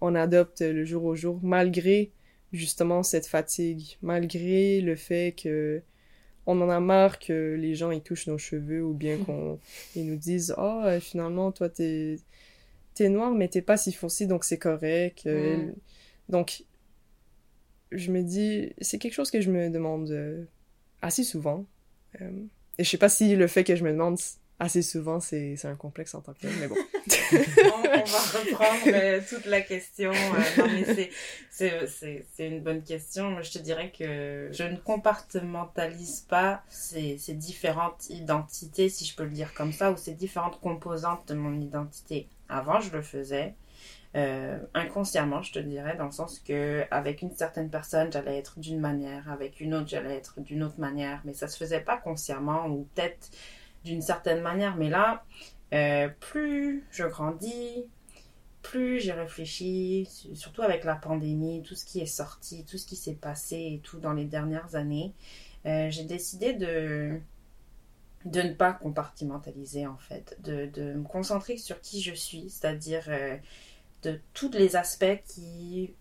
on 0.00 0.14
adopte 0.14 0.62
le 0.62 0.84
jour 0.84 1.04
au 1.04 1.14
jour, 1.14 1.38
malgré 1.42 2.10
justement 2.52 3.02
cette 3.02 3.26
fatigue, 3.26 3.96
malgré 4.02 4.80
le 4.80 4.96
fait 4.96 5.34
que 5.40 5.82
on 6.46 6.60
en 6.60 6.68
a 6.70 6.80
marre 6.80 7.20
que 7.20 7.54
les 7.58 7.76
gens 7.76 7.92
ils 7.92 8.02
touchent 8.02 8.26
nos 8.26 8.36
cheveux 8.38 8.82
ou 8.84 8.94
bien 8.94 9.16
qu'on 9.18 9.60
ils 9.94 10.04
nous 10.06 10.16
disent 10.16 10.54
oh 10.58 10.82
finalement 11.00 11.52
toi 11.52 11.68
t'es 11.68 12.16
t'es 12.94 13.08
noir 13.08 13.30
mais 13.32 13.46
t'es 13.48 13.62
pas 13.62 13.76
si 13.76 13.92
foncé 13.92 14.26
donc 14.26 14.44
c'est 14.44 14.58
correct 14.58 15.22
Euh, 15.26 15.56
Mm. 15.68 15.72
donc 16.30 16.64
je 17.92 18.10
me 18.10 18.22
dis 18.22 18.72
c'est 18.80 18.98
quelque 18.98 19.12
chose 19.14 19.30
que 19.30 19.40
je 19.40 19.50
me 19.50 19.70
demande 19.70 20.10
euh, 20.10 20.44
assez 21.00 21.24
souvent 21.24 21.64
et 22.78 22.84
je 22.84 22.88
sais 22.90 22.98
pas 22.98 23.08
si 23.08 23.36
le 23.36 23.46
fait 23.46 23.64
que 23.64 23.76
je 23.76 23.84
me 23.84 23.92
demande 23.92 24.18
assez 24.62 24.82
souvent, 24.82 25.18
c'est 25.18 25.56
un 25.64 25.74
complexe 25.74 26.14
en 26.14 26.20
tant 26.20 26.32
que 26.34 26.40
tel, 26.40 26.52
mais 26.60 26.68
bon. 26.68 26.76
on, 27.32 27.82
va 27.82 27.98
reprendre 27.98 28.82
euh, 28.94 29.20
toute 29.28 29.46
la 29.46 29.60
question. 29.60 30.12
Euh, 31.60 31.86
c'est- 31.88 32.46
une 32.46 32.60
bonne 32.62 32.82
question. 32.82 33.42
Je 33.42 33.50
te 33.52 33.58
dirais 33.58 33.92
que 33.96 34.48
je 34.52 34.62
ne 34.62 34.76
compartimentalise 34.76 36.20
pas 36.28 36.62
ces, 36.68 37.18
ces 37.18 37.34
différentes 37.34 38.08
identités, 38.10 38.88
si 38.88 39.04
je 39.04 39.14
peux 39.16 39.24
le 39.24 39.30
dire 39.30 39.52
comme 39.54 39.72
ça, 39.72 39.90
ou 39.90 39.96
ces 39.96 40.14
différentes 40.14 40.60
composantes 40.60 41.28
de 41.28 41.34
mon 41.34 41.60
identité. 41.60 42.28
Avant, 42.48 42.80
je 42.80 42.90
le 42.92 43.02
faisais. 43.02 43.54
euh, 44.14 44.58
inconsciemment, 44.74 45.42
je 45.42 45.52
te 45.52 45.58
dirais, 45.58 45.96
dans 45.96 46.04
le 46.06 46.12
sens 46.12 46.38
que 46.38 46.84
avec 46.90 47.22
une 47.22 47.34
certaine 47.34 47.70
personne, 47.70 48.12
j'allais 48.12 48.38
être 48.38 48.58
d'une 48.60 48.78
manière, 48.80 49.30
avec 49.30 49.60
une 49.60 49.74
autre, 49.74 49.88
j'allais 49.88 50.16
être 50.16 50.40
d'une 50.40 50.62
autre 50.62 50.78
manière, 50.78 51.20
mais 51.24 51.32
ça 51.34 51.48
se 51.48 51.56
faisait 51.56 51.80
pas 51.80 51.96
consciemment 51.96 52.66
ou 52.66 52.86
peut-être 52.94 53.30
d'une 53.84 54.02
certaine 54.02 54.40
manière. 54.42 54.76
Mais 54.76 54.90
là, 54.90 55.24
euh, 55.74 56.08
plus 56.20 56.84
je 56.90 57.04
grandis, 57.04 57.84
plus 58.62 59.00
j'ai 59.00 59.12
réfléchi, 59.12 60.06
su- 60.10 60.34
surtout 60.36 60.62
avec 60.62 60.84
la 60.84 60.94
pandémie, 60.96 61.62
tout 61.62 61.74
ce 61.74 61.84
qui 61.84 62.00
est 62.00 62.06
sorti, 62.06 62.64
tout 62.64 62.78
ce 62.78 62.86
qui 62.86 62.96
s'est 62.96 63.14
passé 63.14 63.56
et 63.56 63.80
tout 63.82 63.98
dans 63.98 64.12
les 64.12 64.24
dernières 64.24 64.74
années, 64.76 65.12
euh, 65.66 65.90
j'ai 65.90 66.04
décidé 66.04 66.52
de 66.54 67.20
ne 68.26 68.52
pas 68.54 68.72
compartimentaliser 68.72 69.86
en 69.86 69.96
fait, 69.96 70.36
de, 70.42 70.94
me 70.94 71.02
concentrer 71.04 71.56
sur 71.56 71.80
qui 71.80 72.00
je 72.02 72.14
suis, 72.14 72.50
c'est-à-dire 72.50 73.04
euh, 73.08 73.36
de 74.02 74.20
tous 74.34 74.50
les 74.52 74.76
aspects 74.76 75.22
qui 75.26 75.94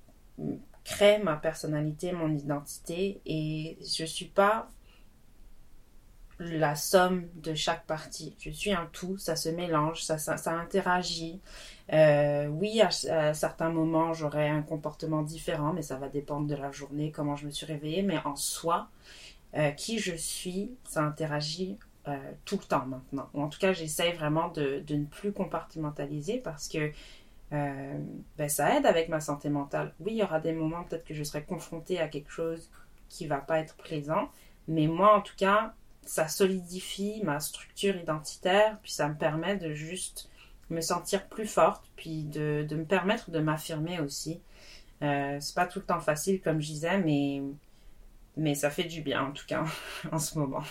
créent 0.83 1.19
ma 1.19 1.35
personnalité, 1.35 2.11
mon 2.11 2.35
identité 2.35 3.21
et 3.25 3.77
je 3.81 4.05
suis 4.05 4.25
pas 4.25 4.69
la 6.41 6.75
somme 6.75 7.27
de 7.35 7.53
chaque 7.53 7.85
partie. 7.85 8.35
Je 8.39 8.49
suis 8.49 8.71
un 8.71 8.87
tout, 8.91 9.17
ça 9.17 9.35
se 9.35 9.49
mélange, 9.49 10.03
ça, 10.03 10.17
ça, 10.17 10.51
interagit. 10.53 11.39
Euh, 11.93 12.47
oui, 12.47 12.81
à, 12.81 13.33
certains 13.33 13.69
moments, 13.69 14.13
j'aurai 14.13 14.49
un 14.49 14.63
comportement 14.63 15.21
différent, 15.21 15.73
mais 15.73 15.83
ça 15.83 15.97
va 15.97 16.09
dépendre 16.09 16.47
de 16.47 16.55
la 16.55 16.71
journée, 16.71 17.11
comment 17.11 17.35
je 17.35 17.45
me 17.45 17.51
suis 17.51 17.65
réveillée. 17.65 18.01
Mais 18.01 18.17
en 18.25 18.35
soi, 18.35 18.89
euh, 19.55 19.71
qui 19.71 19.99
je 19.99 20.15
suis, 20.15 20.71
ça 20.83 21.03
interagit 21.03 21.77
euh, 22.07 22.17
tout 22.45 22.57
le 22.57 22.65
temps 22.65 22.85
maintenant. 22.87 23.29
Ou 23.33 23.43
en 23.43 23.47
tout 23.47 23.59
cas, 23.59 23.73
j'essaye 23.73 24.13
vraiment 24.13 24.49
de, 24.49 24.83
de 24.85 24.95
ne 24.95 25.05
plus 25.05 25.31
compartimentaliser 25.31 26.39
parce 26.39 26.67
que 26.67 26.91
ben, 27.51 28.47
ça 28.47 28.77
aide 28.77 28.85
avec 28.85 29.09
ma 29.09 29.19
santé 29.19 29.49
mentale. 29.49 29.93
Oui, 29.99 30.13
il 30.13 30.17
y 30.19 30.23
aura 30.23 30.39
des 30.39 30.53
moments 30.53 30.85
peut-être 30.85 31.03
que 31.03 31.13
je 31.13 31.21
serai 31.21 31.43
confrontée 31.43 31.99
à 31.99 32.07
quelque 32.07 32.31
chose 32.31 32.69
qui 33.09 33.27
va 33.27 33.39
pas 33.39 33.59
être 33.59 33.75
plaisant, 33.75 34.29
mais 34.69 34.87
moi, 34.87 35.17
en 35.17 35.21
tout 35.21 35.35
cas, 35.35 35.73
ça 36.05 36.27
solidifie 36.27 37.21
ma 37.23 37.39
structure 37.39 37.95
identitaire, 37.95 38.79
puis 38.81 38.91
ça 38.91 39.07
me 39.07 39.15
permet 39.15 39.57
de 39.57 39.73
juste 39.73 40.29
me 40.69 40.81
sentir 40.81 41.27
plus 41.27 41.47
forte, 41.47 41.83
puis 41.95 42.23
de, 42.23 42.65
de 42.67 42.75
me 42.75 42.85
permettre 42.85 43.29
de 43.29 43.39
m'affirmer 43.39 43.99
aussi. 43.99 44.39
Euh, 45.01 45.37
c'est 45.39 45.55
pas 45.55 45.65
tout 45.65 45.79
le 45.79 45.85
temps 45.85 45.99
facile, 45.99 46.41
comme 46.41 46.61
je 46.61 46.67
disais, 46.67 46.99
mais, 46.99 47.41
mais 48.37 48.55
ça 48.55 48.69
fait 48.69 48.85
du 48.85 49.01
bien, 49.01 49.25
en 49.25 49.31
tout 49.31 49.45
cas, 49.47 49.65
en 50.11 50.19
ce 50.19 50.37
moment. 50.37 50.63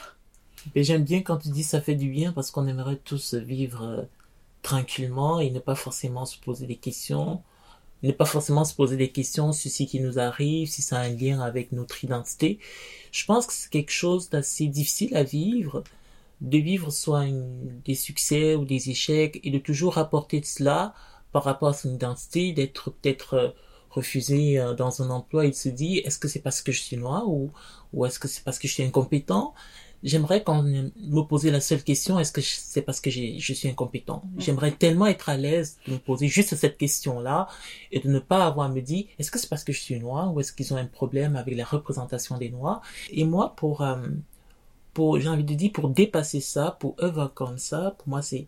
Et 0.75 0.85
j'aime 0.85 1.05
bien 1.05 1.23
quand 1.23 1.39
tu 1.39 1.49
dis 1.49 1.63
ça 1.63 1.81
fait 1.81 1.95
du 1.95 2.11
bien 2.11 2.33
parce 2.33 2.51
qu'on 2.51 2.67
aimerait 2.67 2.97
tous 2.97 3.35
vivre 3.35 3.83
euh, 3.83 4.03
tranquillement 4.63 5.41
et 5.41 5.51
ne 5.51 5.59
pas 5.59 5.75
forcément 5.75 6.27
se 6.27 6.39
poser 6.39 6.67
des 6.67 6.77
questions, 6.77 7.43
ne 8.03 8.13
pas 8.13 8.25
forcément 8.25 8.65
se 8.65 8.75
poser 8.75 8.97
des 8.97 9.11
questions 9.11 9.53
sur 9.53 9.71
ce 9.71 9.83
qui 9.83 10.01
nous 10.01 10.19
arrive, 10.19 10.69
si 10.69 10.83
ça 10.83 10.99
a 10.99 11.03
un 11.05 11.11
lien 11.11 11.41
avec 11.41 11.73
notre 11.73 12.03
identité. 12.05 12.59
Je 13.13 13.25
pense 13.25 13.47
que 13.47 13.53
c'est 13.53 13.71
quelque 13.71 13.93
chose 13.93 14.31
d'assez 14.31 14.67
difficile 14.67 15.17
à 15.17 15.23
vivre, 15.23 15.85
de 16.41 16.59
vivre 16.59 16.91
soit 16.91 17.27
des 17.85 17.95
succès 17.95 18.55
ou 18.55 18.65
des 18.65 18.91
échecs 18.91 19.41
et 19.45 19.51
de 19.51 19.59
toujours 19.59 19.95
rapporter 19.95 20.41
de 20.41 20.47
cela 20.47 20.95
par 21.33 21.45
rapport 21.45 21.69
à 21.69 21.75
son 21.75 21.95
identité, 21.95 22.53
d'être 22.53 22.91
peut-être 22.91 23.35
euh, 23.35 23.49
refusé 23.91 24.59
euh, 24.59 24.75
dans 24.75 25.03
un 25.03 25.11
emploi 25.11 25.47
et 25.47 25.51
de 25.51 25.55
se 25.55 25.69
dire 25.69 26.03
est-ce 26.05 26.19
que 26.19 26.29
c'est 26.29 26.41
parce 26.41 26.63
que 26.63 26.73
je 26.73 26.81
suis 26.81 26.97
noir 26.97 27.29
ou, 27.29 27.51
ou 27.93 28.07
est-ce 28.07 28.19
que 28.19 28.29
c'est 28.29 28.43
parce 28.43 28.59
que 28.59 28.67
je 28.69 28.73
suis 28.75 28.83
incompétent? 28.83 29.55
J'aimerais 30.03 30.43
qu'on 30.43 30.63
me 30.63 31.21
poser 31.23 31.51
la 31.51 31.61
seule 31.61 31.83
question, 31.83 32.19
est-ce 32.19 32.33
que 32.33 32.41
c'est 32.41 32.81
parce 32.81 33.01
que 33.01 33.11
je 33.11 33.53
suis 33.53 33.69
incompétent? 33.69 34.23
J'aimerais 34.39 34.73
tellement 34.73 35.07
être 35.07 35.29
à 35.29 35.37
l'aise 35.37 35.77
de 35.87 35.93
me 35.93 35.99
poser 35.99 36.27
juste 36.27 36.55
cette 36.57 36.79
question-là 36.79 37.49
et 37.93 38.01
de 38.01 38.09
ne 38.09 38.19
pas 38.19 38.47
avoir 38.47 38.71
à 38.71 38.73
me 38.73 38.81
dire, 38.81 39.05
est-ce 39.19 39.31
que 39.31 39.39
c'est 39.39 39.49
parce 39.49 39.63
que 39.63 39.75
je 39.75 39.81
suis 39.81 40.01
noir 40.01 40.33
ou 40.33 40.41
est-ce 40.41 40.55
qu'ils 40.55 40.73
ont 40.73 40.79
un 40.79 40.87
problème 40.87 41.37
avec 41.37 41.55
la 41.55 41.67
représentation 41.67 42.39
des 42.39 42.49
noirs? 42.49 42.81
Et 43.11 43.25
moi, 43.25 43.55
pour, 43.57 43.83
euh, 43.83 43.99
pour 44.95 45.21
j'ai 45.21 45.29
envie 45.29 45.45
de 45.45 45.55
dire, 45.55 45.71
pour 45.73 45.91
dépasser 45.91 46.41
ça, 46.41 46.79
pour 46.81 46.97
œuvrer 47.03 47.29
comme 47.35 47.59
ça, 47.59 47.95
pour 47.99 48.09
moi, 48.09 48.23
c'est... 48.23 48.47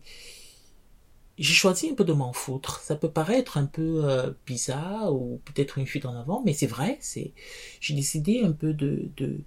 J'ai 1.37 1.53
choisi 1.53 1.89
un 1.89 1.95
peu 1.95 2.03
de 2.03 2.13
m'en 2.13 2.31
foutre. 2.31 2.79
Ça 2.81 2.95
peut 2.95 3.09
paraître 3.09 3.57
un 3.57 3.65
peu 3.65 4.05
euh, 4.05 4.31
bizarre 4.45 5.13
ou 5.13 5.41
peut-être 5.45 5.79
une 5.79 5.87
fuite 5.87 6.05
en 6.05 6.15
avant, 6.15 6.43
mais 6.45 6.53
c'est 6.53 6.67
vrai. 6.67 6.97
C'est, 7.01 7.31
j'ai 7.79 7.95
décidé 7.95 8.41
un 8.43 8.51
peu 8.51 8.71
de, 8.73 9.09
de, 9.17 9.39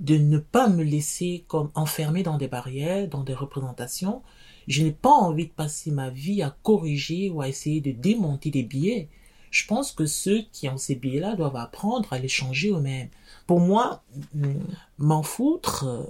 de 0.00 0.16
ne 0.16 0.38
pas 0.38 0.68
me 0.68 0.82
laisser 0.82 1.44
comme 1.46 1.70
enfermer 1.74 2.22
dans 2.22 2.38
des 2.38 2.48
barrières, 2.48 3.06
dans 3.08 3.22
des 3.22 3.34
représentations. 3.34 4.22
Je 4.66 4.82
n'ai 4.82 4.92
pas 4.92 5.10
envie 5.10 5.46
de 5.46 5.52
passer 5.52 5.90
ma 5.90 6.08
vie 6.08 6.42
à 6.42 6.56
corriger 6.62 7.30
ou 7.30 7.42
à 7.42 7.48
essayer 7.48 7.80
de 7.80 7.92
démonter 7.92 8.50
des 8.50 8.62
biais. 8.62 9.08
Je 9.50 9.66
pense 9.66 9.92
que 9.92 10.06
ceux 10.06 10.42
qui 10.52 10.68
ont 10.68 10.78
ces 10.78 10.94
biais-là 10.94 11.34
doivent 11.36 11.56
apprendre 11.56 12.12
à 12.12 12.18
les 12.18 12.28
changer 12.28 12.70
eux-mêmes. 12.70 13.08
Pour 13.46 13.60
moi, 13.60 14.02
mm, 14.34 14.54
m'en 14.98 15.22
foutre, 15.22 15.84
euh, 15.86 16.04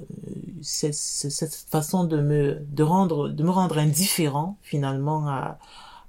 c'est 0.62 0.92
cette 0.92 1.54
façon 1.54 2.04
de 2.04 2.20
me 2.20 2.60
de 2.70 2.82
rendre 2.82 3.28
de 3.28 3.42
me 3.42 3.50
rendre 3.50 3.78
indifférent 3.78 4.56
finalement 4.62 5.26
à 5.28 5.58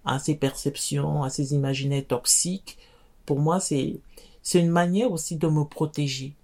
à 0.04 0.20
ces 0.20 0.36
perceptions, 0.36 1.24
à 1.24 1.30
ces 1.30 1.54
imaginaires 1.54 2.06
toxiques. 2.06 2.78
Pour 3.26 3.40
moi, 3.40 3.60
c'est 3.60 4.02
c'est 4.44 4.60
une 4.60 4.70
manière 4.70 5.12
aussi 5.12 5.38
de 5.38 5.48
me 5.48 5.64
protéger 5.64 6.36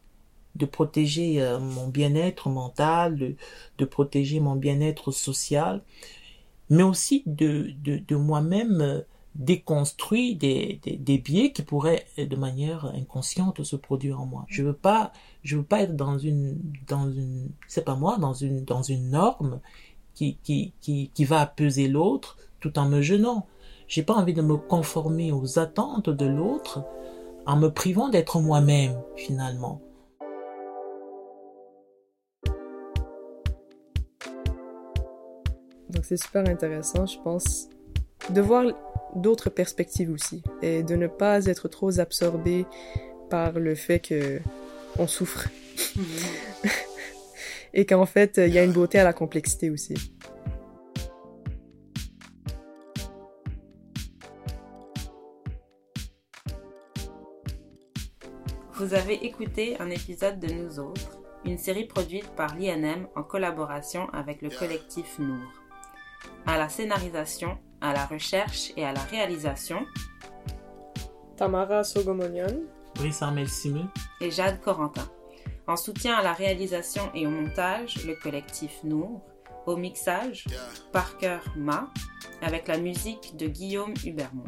de 0.57 0.65
protéger 0.65 1.41
euh, 1.41 1.59
mon 1.59 1.87
bien-être 1.87 2.49
mental, 2.49 3.35
de, 3.77 3.85
protéger 3.85 4.39
mon 4.39 4.55
bien-être 4.55 5.11
social, 5.11 5.83
mais 6.69 6.83
aussi 6.83 7.23
de, 7.25 7.71
de, 7.83 7.97
de 7.97 8.15
moi-même 8.15 8.81
euh, 8.81 9.01
déconstruire 9.35 10.37
des, 10.37 10.79
des, 10.83 10.97
des 10.97 11.17
biais 11.19 11.51
qui 11.51 11.61
pourraient 11.61 12.05
euh, 12.17 12.25
de 12.25 12.35
manière 12.35 12.85
inconsciente 12.85 13.63
se 13.63 13.75
produire 13.75 14.19
en 14.19 14.25
moi. 14.25 14.45
Je 14.47 14.63
veux 14.63 14.73
pas, 14.73 15.13
je 15.43 15.57
veux 15.57 15.63
pas 15.63 15.81
être 15.81 15.95
dans 15.95 16.17
une, 16.17 16.57
dans 16.87 17.09
une, 17.09 17.49
c'est 17.67 17.85
pas 17.85 17.95
moi, 17.95 18.17
dans 18.17 18.33
une, 18.33 18.63
dans 18.65 18.81
une 18.81 19.11
norme 19.11 19.59
qui, 20.15 20.37
qui, 20.43 20.73
qui, 20.81 21.11
qui 21.13 21.25
va 21.25 21.45
peser 21.45 21.87
l'autre 21.87 22.37
tout 22.59 22.77
en 22.79 22.89
me 22.89 23.01
gênant. 23.01 23.45
J'ai 23.87 24.03
pas 24.03 24.15
envie 24.15 24.33
de 24.33 24.41
me 24.41 24.57
conformer 24.57 25.31
aux 25.31 25.59
attentes 25.59 26.09
de 26.09 26.25
l'autre 26.25 26.83
en 27.45 27.55
me 27.55 27.69
privant 27.69 28.09
d'être 28.09 28.39
moi-même 28.41 28.99
finalement. 29.15 29.81
Donc 35.97 36.05
c'est 36.05 36.17
super 36.17 36.47
intéressant, 36.47 37.07
je 37.07 37.17
pense, 37.23 37.69
de 38.29 38.39
voir 38.39 38.65
d'autres 39.15 39.49
perspectives 39.49 40.11
aussi 40.11 40.43
et 40.61 40.83
de 40.83 40.95
ne 40.95 41.07
pas 41.07 41.43
être 41.47 41.67
trop 41.69 41.99
absorbé 41.99 42.67
par 43.31 43.53
le 43.53 43.73
fait 43.73 43.99
que 43.99 44.39
on 44.99 45.07
souffre 45.07 45.47
et 47.73 47.87
qu'en 47.87 48.05
fait 48.05 48.37
il 48.37 48.53
y 48.53 48.59
a 48.59 48.63
une 48.63 48.73
beauté 48.73 48.99
à 48.99 49.03
la 49.03 49.11
complexité 49.11 49.71
aussi. 49.71 49.95
Vous 58.75 58.93
avez 58.93 59.25
écouté 59.25 59.77
un 59.79 59.89
épisode 59.89 60.39
de 60.39 60.53
Nous 60.53 60.79
Autres, 60.79 61.17
une 61.43 61.57
série 61.57 61.85
produite 61.85 62.27
par 62.35 62.55
l'INM 62.55 63.07
en 63.15 63.23
collaboration 63.23 64.07
avec 64.11 64.43
le 64.43 64.51
collectif 64.51 65.17
Nour. 65.17 65.66
À 66.47 66.57
la 66.57 66.69
scénarisation, 66.69 67.57
à 67.81 67.91
la 67.91 68.05
recherche 68.05 68.71
et 68.77 68.85
à 68.85 68.93
la 68.93 69.01
réalisation, 69.01 69.85
Tamara 71.35 71.83
Sogomonian, 71.83 72.61
Brice 72.95 73.21
Armel 73.21 73.49
Simeux, 73.49 73.89
et 74.21 74.31
Jade 74.31 74.61
Corentin. 74.61 75.09
En 75.67 75.75
soutien 75.75 76.15
à 76.15 76.23
la 76.23 76.31
réalisation 76.31 77.11
et 77.13 77.27
au 77.27 77.29
montage, 77.29 78.05
le 78.05 78.15
collectif 78.15 78.81
Nour. 78.85 79.21
Au 79.65 79.75
mixage, 79.75 80.45
Parker 80.93 81.39
Ma, 81.57 81.91
avec 82.41 82.69
la 82.69 82.77
musique 82.77 83.35
de 83.35 83.47
Guillaume 83.47 83.93
Hubermont. 84.05 84.45